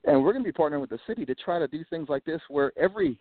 And 0.06 0.24
we're 0.24 0.34
going 0.34 0.44
to 0.44 0.52
be 0.52 0.58
partnering 0.58 0.82
with 0.82 0.90
the 0.90 1.00
city 1.08 1.26
to 1.26 1.36
try 1.36 1.60
to 1.60 1.68
do 1.68 1.84
things 1.90 2.08
like 2.10 2.26
this 2.26 2.42
where 2.50 2.72
every 2.78 3.18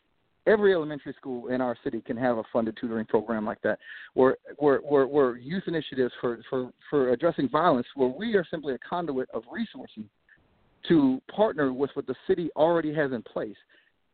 every 0.47 0.75
elementary 0.75 1.15
school 1.15 1.49
in 1.49 1.61
our 1.61 1.77
city 1.83 2.01
can 2.01 2.17
have 2.17 2.39
a 2.39 2.43
funded 2.53 2.77
tutoring 2.81 3.07
program 3.07 3.45
like 3.47 3.61
that, 3.63 3.79
where 4.15 4.37
where 4.59 4.79
where, 4.79 5.07
where 5.07 5.37
youth 5.37 5.65
initiatives 5.67 6.13
for, 6.21 6.41
for, 6.49 6.71
for 6.91 7.11
addressing 7.11 7.49
violence, 7.49 7.87
where 7.95 8.09
we 8.09 8.35
are 8.35 8.47
simply 8.51 8.75
a 8.75 8.79
conduit 8.79 9.29
of 9.33 9.43
resources 9.51 10.05
to 10.89 11.21
partner 11.35 11.73
with 11.73 11.91
what 11.95 12.07
the 12.07 12.15
city 12.27 12.51
already 12.57 12.95
has 12.95 13.13
in 13.13 13.23
place. 13.23 13.57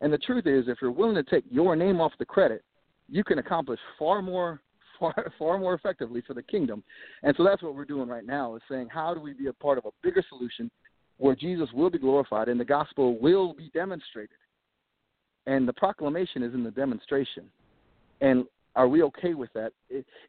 And 0.00 0.12
the 0.12 0.18
truth 0.18 0.46
is, 0.46 0.66
if 0.68 0.78
you're 0.80 0.92
willing 0.92 1.16
to 1.16 1.22
take 1.22 1.44
your 1.50 1.74
name 1.76 2.00
off 2.00 2.12
the 2.18 2.24
credit, 2.24 2.64
you 3.08 3.24
can 3.24 3.38
accomplish 3.38 3.80
far 3.98 4.22
more 4.22 4.60
far 5.00 5.32
far 5.38 5.58
more 5.58 5.74
effectively 5.74 6.22
for 6.26 6.34
the 6.34 6.42
kingdom. 6.42 6.82
And 7.22 7.34
so 7.36 7.44
that's 7.44 7.62
what 7.62 7.74
we're 7.74 7.84
doing 7.84 8.08
right 8.08 8.24
now 8.24 8.56
is 8.56 8.62
saying 8.70 8.88
how 8.92 9.14
do 9.14 9.20
we 9.20 9.32
be 9.32 9.48
a 9.48 9.52
part 9.52 9.78
of 9.78 9.86
a 9.86 9.90
bigger 10.02 10.24
solution 10.28 10.70
where 11.16 11.34
Jesus 11.34 11.68
will 11.74 11.90
be 11.90 11.98
glorified 11.98 12.48
and 12.48 12.58
the 12.58 12.64
gospel 12.64 13.18
will 13.18 13.52
be 13.52 13.70
demonstrated 13.74 14.36
and 15.46 15.66
the 15.66 15.72
proclamation 15.72 16.42
is 16.42 16.54
in 16.54 16.62
the 16.62 16.70
demonstration. 16.70 17.44
And 18.20 18.44
are 18.76 18.88
we 18.88 19.02
okay 19.02 19.34
with 19.34 19.52
that 19.54 19.72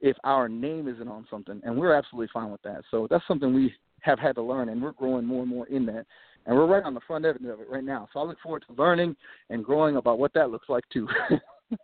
if 0.01 0.17
our 0.23 0.49
name 0.49 0.87
isn't 0.87 1.07
on 1.07 1.27
something? 1.29 1.61
And 1.63 1.77
we're 1.77 1.93
absolutely 1.93 2.29
fine 2.33 2.51
with 2.51 2.61
that. 2.63 2.81
So 2.89 3.07
that's 3.09 3.23
something 3.27 3.53
we 3.53 3.73
have 4.01 4.19
had 4.19 4.35
to 4.35 4.41
learn, 4.41 4.69
and 4.69 4.81
we're 4.81 4.93
growing 4.93 5.25
more 5.25 5.41
and 5.41 5.49
more 5.49 5.67
in 5.67 5.85
that. 5.87 6.05
And 6.45 6.55
we're 6.55 6.65
right 6.65 6.83
on 6.83 6.95
the 6.95 7.01
front 7.01 7.23
end 7.25 7.45
of 7.45 7.59
it 7.59 7.69
right 7.69 7.83
now. 7.83 8.07
So 8.11 8.19
I 8.19 8.23
look 8.23 8.39
forward 8.41 8.65
to 8.67 8.73
learning 8.73 9.15
and 9.49 9.63
growing 9.63 9.97
about 9.97 10.17
what 10.17 10.33
that 10.33 10.49
looks 10.49 10.69
like 10.69 10.83
too. 10.91 11.07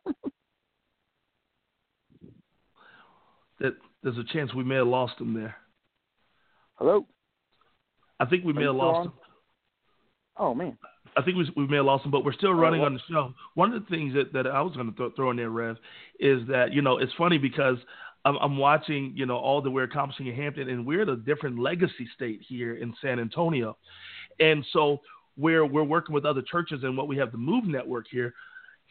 that 3.59 3.75
there's 4.01 4.17
a 4.17 4.23
chance 4.33 4.53
we 4.55 4.63
may 4.63 4.75
have 4.75 4.87
lost 4.87 5.21
him 5.21 5.35
there. 5.35 5.55
Hello. 6.75 7.05
I 8.19 8.25
think 8.25 8.45
we 8.45 8.53
may 8.53 8.63
have 8.63 8.75
lost 8.75 9.07
him. 9.07 9.13
Oh 10.37 10.55
man. 10.55 10.75
I 11.17 11.23
think 11.23 11.38
we, 11.38 11.51
we 11.56 11.67
may 11.67 11.77
have 11.77 11.86
lost 11.86 12.06
him, 12.06 12.12
but 12.12 12.23
we're 12.23 12.34
still 12.34 12.51
oh, 12.51 12.53
running 12.53 12.82
oh, 12.82 12.86
on 12.86 12.93
the 12.93 12.99
show. 13.10 13.34
One 13.56 13.73
of 13.73 13.82
the 13.82 13.89
things 13.89 14.13
that, 14.13 14.34
that 14.34 14.45
I 14.45 14.62
was 14.62 14.75
going 14.75 14.91
to 14.91 14.97
th- 14.97 15.15
throw 15.15 15.32
in 15.32 15.38
there, 15.38 15.49
Rev, 15.49 15.77
is 16.19 16.47
that 16.47 16.73
you 16.73 16.82
know 16.82 16.97
it's 16.97 17.13
funny 17.17 17.38
because 17.38 17.77
I'm, 18.23 18.38
I'm 18.38 18.58
watching 18.58 19.13
you 19.15 19.25
know 19.25 19.38
all 19.38 19.62
that 19.62 19.71
we're 19.71 19.84
accomplishing 19.84 20.27
in 20.27 20.36
Hampton, 20.36 20.69
and 20.69 20.86
we're 20.86 21.01
at 21.01 21.10
a 21.10 21.15
different 21.15 21.60
legacy 21.60 22.08
state 22.15 22.41
here 22.47 22.75
in 22.75 22.93
San 23.01 23.19
Antonio, 23.19 23.77
and 24.39 24.63
so 24.71 25.01
where 25.36 25.65
we're 25.65 25.84
working 25.84 26.13
with 26.13 26.25
other 26.25 26.41
churches 26.41 26.82
and 26.84 26.95
what 26.95 27.08
we 27.08 27.17
have 27.17 27.32
the 27.32 27.38
Move 27.38 27.65
Network 27.65 28.06
here. 28.10 28.34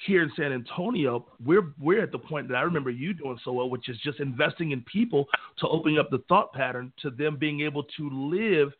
Here 0.06 0.22
in 0.22 0.30
San 0.36 0.52
Antonio, 0.52 1.24
we're 1.42 1.72
we're 1.80 2.02
at 2.02 2.12
the 2.12 2.18
point 2.18 2.48
that 2.48 2.56
I 2.56 2.60
remember 2.60 2.90
you 2.90 3.14
doing 3.14 3.38
so 3.42 3.52
well, 3.52 3.70
which 3.70 3.88
is 3.88 3.96
just 4.04 4.20
investing 4.20 4.72
in 4.72 4.82
people 4.82 5.24
to 5.60 5.68
opening 5.68 5.98
up 5.98 6.10
the 6.10 6.22
thought 6.28 6.52
pattern 6.52 6.92
to 7.00 7.08
them 7.08 7.38
being 7.38 7.62
able 7.62 7.82
to 7.96 8.10
live 8.10 8.74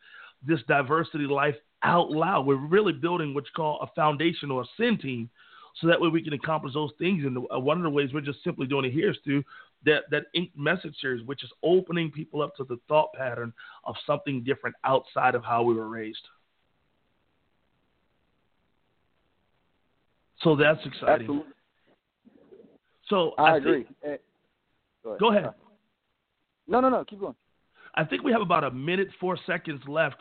this 0.45 0.59
diversity 0.67 1.25
life 1.25 1.55
out 1.83 2.11
loud. 2.11 2.45
We're 2.45 2.55
really 2.55 2.93
building 2.93 3.33
what's 3.33 3.49
called 3.55 3.79
a 3.81 3.93
foundation 3.95 4.51
or 4.51 4.63
a 4.63 4.65
sin 4.77 4.97
team, 4.97 5.29
so 5.79 5.87
that 5.87 6.01
way 6.01 6.09
we 6.09 6.23
can 6.23 6.33
accomplish 6.33 6.73
those 6.73 6.91
things. 6.97 7.23
And 7.23 7.37
one 7.63 7.77
of 7.77 7.83
the 7.83 7.89
ways 7.89 8.09
we're 8.13 8.21
just 8.21 8.43
simply 8.43 8.67
doing 8.67 8.85
it 8.85 8.93
here 8.93 9.11
is 9.11 9.17
through 9.23 9.43
that 9.85 10.03
that 10.11 10.25
ink 10.33 10.51
message 10.55 10.95
series, 10.99 11.25
which 11.25 11.43
is 11.43 11.51
opening 11.63 12.11
people 12.11 12.41
up 12.41 12.55
to 12.55 12.63
the 12.63 12.79
thought 12.87 13.13
pattern 13.13 13.53
of 13.83 13.95
something 14.05 14.43
different 14.43 14.75
outside 14.83 15.35
of 15.35 15.43
how 15.43 15.61
we 15.63 15.75
were 15.75 15.87
raised. 15.87 16.27
So 20.41 20.55
that's 20.55 20.79
exciting. 20.85 21.27
Absolutely. 21.27 21.53
So 23.09 23.31
I, 23.37 23.43
I 23.43 23.57
agree. 23.57 23.83
Think, 23.83 23.95
eh, 24.03 24.17
go 25.03 25.09
ahead. 25.11 25.19
Go 25.19 25.31
ahead. 25.31 25.49
No, 26.67 26.79
no, 26.79 26.89
no. 26.89 27.03
Keep 27.05 27.21
going. 27.21 27.35
I 27.95 28.03
think 28.03 28.23
we 28.23 28.31
have 28.31 28.41
about 28.41 28.63
a 28.63 28.71
minute, 28.71 29.07
four 29.19 29.37
seconds 29.47 29.81
left 29.87 30.17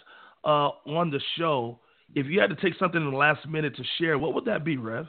uh, 0.46 0.70
on 0.86 1.10
the 1.10 1.20
show, 1.36 1.78
if 2.14 2.26
you 2.26 2.40
had 2.40 2.50
to 2.50 2.56
take 2.56 2.78
something 2.78 3.00
in 3.00 3.10
the 3.10 3.16
last 3.16 3.46
minute 3.48 3.76
to 3.76 3.82
share, 3.98 4.18
what 4.18 4.32
would 4.34 4.44
that 4.44 4.64
be, 4.64 4.76
Rev? 4.76 5.06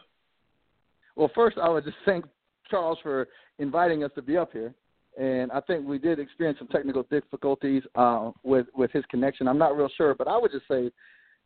Well, 1.15 1.31
first, 1.33 1.57
I 1.57 1.69
would 1.69 1.83
just 1.83 1.97
thank 2.05 2.25
Charles 2.69 2.97
for 3.01 3.27
inviting 3.59 4.03
us 4.03 4.11
to 4.15 4.21
be 4.21 4.35
up 4.35 4.51
here. 4.51 4.73
And 5.19 5.51
I 5.51 5.61
think 5.61 5.87
we 5.87 5.97
did 5.97 6.19
experience 6.19 6.59
some 6.59 6.67
technical 6.67 7.03
difficulties 7.03 7.83
uh, 7.95 8.31
with 8.43 8.67
with 8.75 8.91
his 8.91 9.03
connection. 9.09 9.47
I'm 9.47 9.57
not 9.57 9.75
real 9.75 9.89
sure, 9.97 10.13
but 10.13 10.27
I 10.27 10.37
would 10.37 10.51
just 10.51 10.67
say 10.67 10.91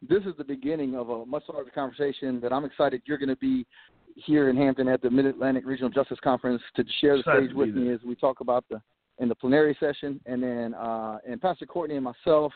this 0.10 0.24
is 0.24 0.34
the 0.38 0.44
beginning 0.44 0.96
of 0.96 1.10
a 1.10 1.26
much 1.26 1.44
larger 1.48 1.70
conversation 1.70 2.42
that 2.42 2.52
I'm 2.52 2.66
excited 2.66 3.02
you're 3.06 3.18
going 3.18 3.30
to 3.30 3.36
be 3.38 3.66
here 4.16 4.50
in 4.50 4.58
Hampton 4.58 4.90
at 4.90 5.02
the 5.02 5.10
Mid 5.10 5.26
Atlantic 5.26 5.66
Regional 5.66 5.90
Justice 5.90 6.18
Conference 6.22 6.62
to 6.76 6.84
share 7.00 7.14
the 7.14 7.20
Excited 7.20 7.46
stage 7.46 7.56
with 7.56 7.70
me 7.70 7.94
as 7.94 8.00
we 8.06 8.16
talk 8.16 8.42
about 8.42 8.66
the 8.70 8.82
in 9.20 9.30
the 9.30 9.36
plenary 9.36 9.78
session, 9.80 10.20
and 10.26 10.44
then 10.44 10.74
uh, 10.74 11.20
and 11.26 11.40
Pastor 11.40 11.66
Courtney 11.66 11.96
and 11.96 12.04
myself, 12.04 12.52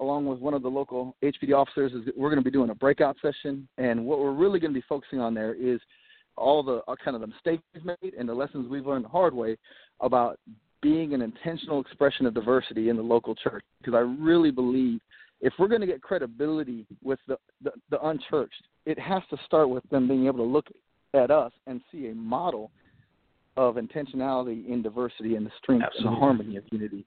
along 0.00 0.26
with 0.26 0.38
one 0.38 0.54
of 0.54 0.62
the 0.62 0.68
local 0.68 1.16
HPD 1.22 1.54
officers, 1.54 1.92
is 1.92 2.12
we're 2.16 2.30
going 2.30 2.42
to 2.42 2.44
be 2.44 2.50
doing 2.50 2.70
a 2.70 2.74
breakout 2.74 3.16
session, 3.22 3.68
and 3.78 4.04
what 4.04 4.18
we're 4.18 4.32
really 4.32 4.60
going 4.60 4.72
to 4.72 4.78
be 4.78 4.84
focusing 4.88 5.20
on 5.20 5.34
there 5.34 5.54
is 5.54 5.80
all 6.36 6.62
the 6.62 6.80
uh, 6.88 6.94
kind 7.04 7.14
of 7.14 7.20
the 7.20 7.26
mistakes 7.26 7.62
we've 7.74 7.84
made 7.84 8.14
and 8.18 8.28
the 8.28 8.34
lessons 8.34 8.68
we've 8.68 8.86
learned 8.86 9.04
the 9.04 9.08
hard 9.08 9.34
way 9.34 9.56
about 10.00 10.38
being 10.80 11.12
an 11.12 11.22
intentional 11.22 11.80
expression 11.80 12.26
of 12.26 12.34
diversity 12.34 12.88
in 12.88 12.96
the 12.96 13.02
local 13.02 13.34
church. 13.34 13.64
Because 13.80 13.94
I 13.94 14.00
really 14.00 14.50
believe 14.50 15.00
if 15.40 15.52
we're 15.58 15.68
going 15.68 15.80
to 15.80 15.86
get 15.86 16.02
credibility 16.02 16.86
with 17.02 17.18
the, 17.26 17.36
the, 17.62 17.72
the 17.90 18.00
unchurched, 18.06 18.62
it 18.86 18.98
has 18.98 19.22
to 19.30 19.36
start 19.44 19.68
with 19.68 19.82
them 19.90 20.08
being 20.08 20.26
able 20.26 20.38
to 20.38 20.50
look 20.50 20.66
at 21.14 21.30
us 21.30 21.52
and 21.66 21.80
see 21.90 22.08
a 22.08 22.14
model 22.14 22.70
of 23.56 23.74
intentionality 23.74 24.68
in 24.68 24.82
diversity 24.82 25.34
and 25.34 25.44
the 25.44 25.50
strength 25.60 25.86
and 25.96 26.06
the 26.06 26.10
harmony 26.10 26.56
of 26.56 26.64
unity. 26.70 27.04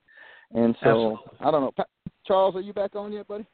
And 0.54 0.76
so 0.84 0.90
Absolutely. 0.90 1.18
I 1.40 1.52
don't 1.52 1.62
know, 1.62 1.72
Pa- 1.72 1.86
Charles, 2.26 2.56
are 2.56 2.62
you 2.62 2.74
back 2.74 2.96
on 2.96 3.12
yet, 3.12 3.28
buddy? 3.28 3.46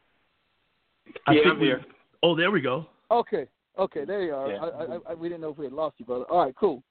I 1.28 1.34
Yeah, 1.34 1.50
I'm 1.52 1.60
here. 1.60 1.86
Oh, 2.24 2.36
there 2.36 2.52
we 2.52 2.62
go. 2.62 2.88
Okay, 3.12 3.46
okay, 3.78 4.04
there 4.06 4.24
you 4.24 4.34
are. 4.34 4.52
Yeah. 4.52 4.58
I, 4.58 4.68
I, 4.68 4.98
I, 5.10 5.14
we 5.14 5.30
didn't 5.30 5.42
know 5.42 5.50
if 5.50 5.58
we 5.58 5.66
had 5.66 5.74
lost 5.74 5.96
you, 6.00 6.06
brother. 6.06 6.26
All 6.26 6.44
right, 6.44 6.56
cool. 6.60 6.84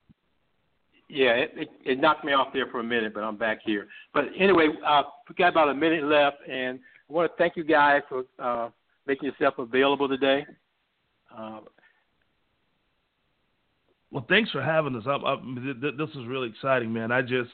Yeah, 1.09 1.33
it, 1.33 1.53
it, 1.55 1.69
it 1.85 2.01
knocked 2.01 2.25
me 2.25 2.33
off 2.33 2.49
there 2.53 2.67
for 2.69 2.81
a 2.81 2.85
minute, 2.85 3.15
but 3.15 3.23
I'm 3.23 3.37
back 3.37 3.59
here. 3.65 3.87
But 4.15 4.25
anyway, 4.39 4.69
uh, 4.87 5.03
we 5.29 5.35
got 5.35 5.49
about 5.49 5.69
a 5.69 5.75
minute 5.75 6.05
left, 6.05 6.39
and 6.49 6.81
I 7.09 7.13
want 7.13 7.31
to 7.31 7.37
thank 7.37 7.57
you 7.57 7.65
guys 7.65 8.03
for 8.09 8.25
uh, 8.39 8.71
making 9.07 9.29
yourself 9.29 9.55
available 9.59 10.09
today. 10.09 10.47
Uh, 11.37 11.61
Well, 14.11 14.25
thanks 14.29 14.51
for 14.51 14.63
having 14.63 14.97
us. 14.97 15.05
I'm, 15.07 15.25
I'm, 15.25 15.63
th- 15.63 15.81
th- 15.81 15.95
this 15.99 16.17
is 16.17 16.27
really 16.27 16.49
exciting, 16.49 16.93
man. 16.93 17.13
I 17.13 17.23
just, 17.23 17.51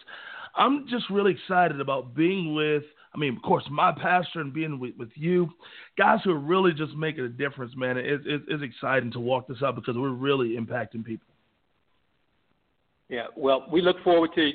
I'm 0.54 0.86
just 0.88 1.08
really 1.10 1.32
excited 1.32 1.80
about 1.80 2.14
being 2.14 2.54
with. 2.54 2.82
I 3.14 3.18
mean, 3.18 3.36
of 3.36 3.42
course, 3.42 3.64
my 3.70 3.92
pastor 3.92 4.40
and 4.40 4.52
being 4.52 4.78
with, 4.78 4.96
with 4.98 5.10
you, 5.14 5.50
guys 5.98 6.20
who 6.24 6.30
are 6.30 6.38
really 6.38 6.72
just 6.72 6.94
making 6.94 7.24
a 7.24 7.28
difference, 7.28 7.72
man. 7.76 7.98
It, 7.98 8.26
it, 8.26 8.42
it's 8.48 8.62
exciting 8.62 9.12
to 9.12 9.20
walk 9.20 9.48
this 9.48 9.62
out 9.62 9.74
because 9.74 9.96
we're 9.96 10.10
really 10.10 10.56
impacting 10.56 11.04
people. 11.04 11.26
yeah, 13.08 13.26
well, 13.36 13.66
we 13.70 13.82
look 13.82 14.02
forward 14.02 14.30
to 14.36 14.50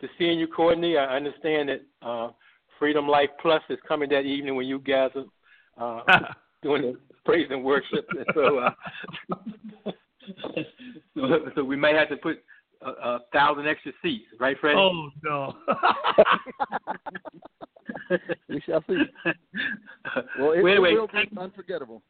to 0.00 0.08
seeing 0.18 0.38
you, 0.38 0.48
Courtney. 0.48 0.96
I 0.96 1.16
understand 1.16 1.68
that 1.68 1.80
uh, 2.06 2.30
Freedom 2.78 3.06
Life 3.06 3.30
Plus 3.40 3.62
is 3.70 3.78
coming 3.86 4.08
that 4.10 4.22
evening 4.22 4.56
when 4.56 4.66
you 4.66 4.80
guys 4.80 5.10
are 5.78 6.00
uh, 6.00 6.18
doing 6.62 6.82
the 6.82 6.98
praise 7.24 7.46
and 7.50 7.64
worship. 7.64 8.06
And 8.10 8.26
so, 8.34 8.58
uh, 8.58 8.70
so, 11.14 11.38
so 11.54 11.64
we 11.64 11.76
may 11.76 11.94
have 11.94 12.08
to 12.08 12.16
put 12.16 12.42
a, 12.84 12.90
a 12.90 13.20
thousand 13.32 13.66
extra 13.66 13.92
seats, 14.02 14.24
right, 14.38 14.56
Freddie? 14.60 14.78
oh 14.78 15.10
no. 15.22 15.54
We 18.48 18.60
shall 18.66 18.84
see. 18.86 18.96
Well, 20.38 20.52
it, 20.52 20.62
Well, 20.62 20.72
anyway, 20.72 20.92
it 20.92 21.00
will 21.00 21.08
be 21.08 21.28
unforgettable. 21.38 22.02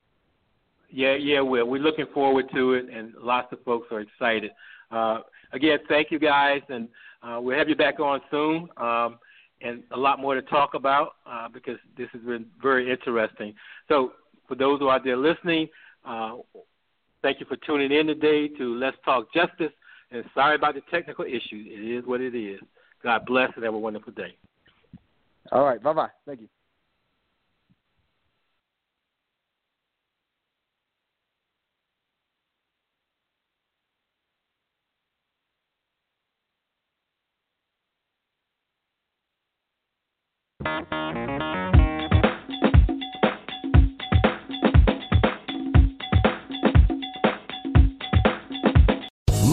Yeah, 0.90 1.14
yeah, 1.14 1.40
well, 1.40 1.64
we're 1.64 1.80
looking 1.80 2.06
forward 2.12 2.46
to 2.54 2.74
it, 2.74 2.86
and 2.92 3.14
lots 3.14 3.52
of 3.52 3.62
folks 3.64 3.88
are 3.90 4.00
excited. 4.00 4.50
Uh, 4.90 5.20
again, 5.52 5.78
thank 5.88 6.10
you 6.10 6.18
guys, 6.18 6.60
and 6.68 6.88
uh, 7.22 7.38
we'll 7.40 7.56
have 7.56 7.68
you 7.68 7.76
back 7.76 7.98
on 7.98 8.20
soon, 8.30 8.68
um, 8.76 9.18
and 9.62 9.82
a 9.92 9.96
lot 9.96 10.18
more 10.18 10.34
to 10.34 10.42
talk 10.42 10.74
about 10.74 11.12
uh, 11.26 11.48
because 11.48 11.78
this 11.96 12.08
has 12.12 12.20
been 12.22 12.46
very 12.60 12.90
interesting. 12.90 13.54
So, 13.88 14.12
for 14.48 14.54
those 14.54 14.80
who 14.80 14.88
are 14.88 14.96
out 14.96 15.04
there 15.04 15.16
listening, 15.16 15.68
uh, 16.04 16.36
thank 17.22 17.40
you 17.40 17.46
for 17.46 17.56
tuning 17.56 17.92
in 17.92 18.06
today 18.06 18.48
to 18.48 18.74
Let's 18.74 18.96
Talk 19.04 19.32
Justice. 19.32 19.72
And 20.12 20.24
sorry 20.34 20.56
about 20.56 20.74
the 20.74 20.82
technical 20.90 21.24
issues. 21.24 21.66
It 21.66 21.98
is 21.98 22.06
what 22.06 22.20
it 22.20 22.34
is. 22.34 22.60
God 23.02 23.24
bless 23.26 23.50
and 23.56 23.64
have 23.64 23.74
a 23.74 23.78
wonderful 23.78 24.12
day. 24.12 24.36
All 25.50 25.64
right, 25.64 25.82
bye 25.82 25.92
bye. 25.92 26.08
Thank 26.26 26.40
you. 26.42 26.48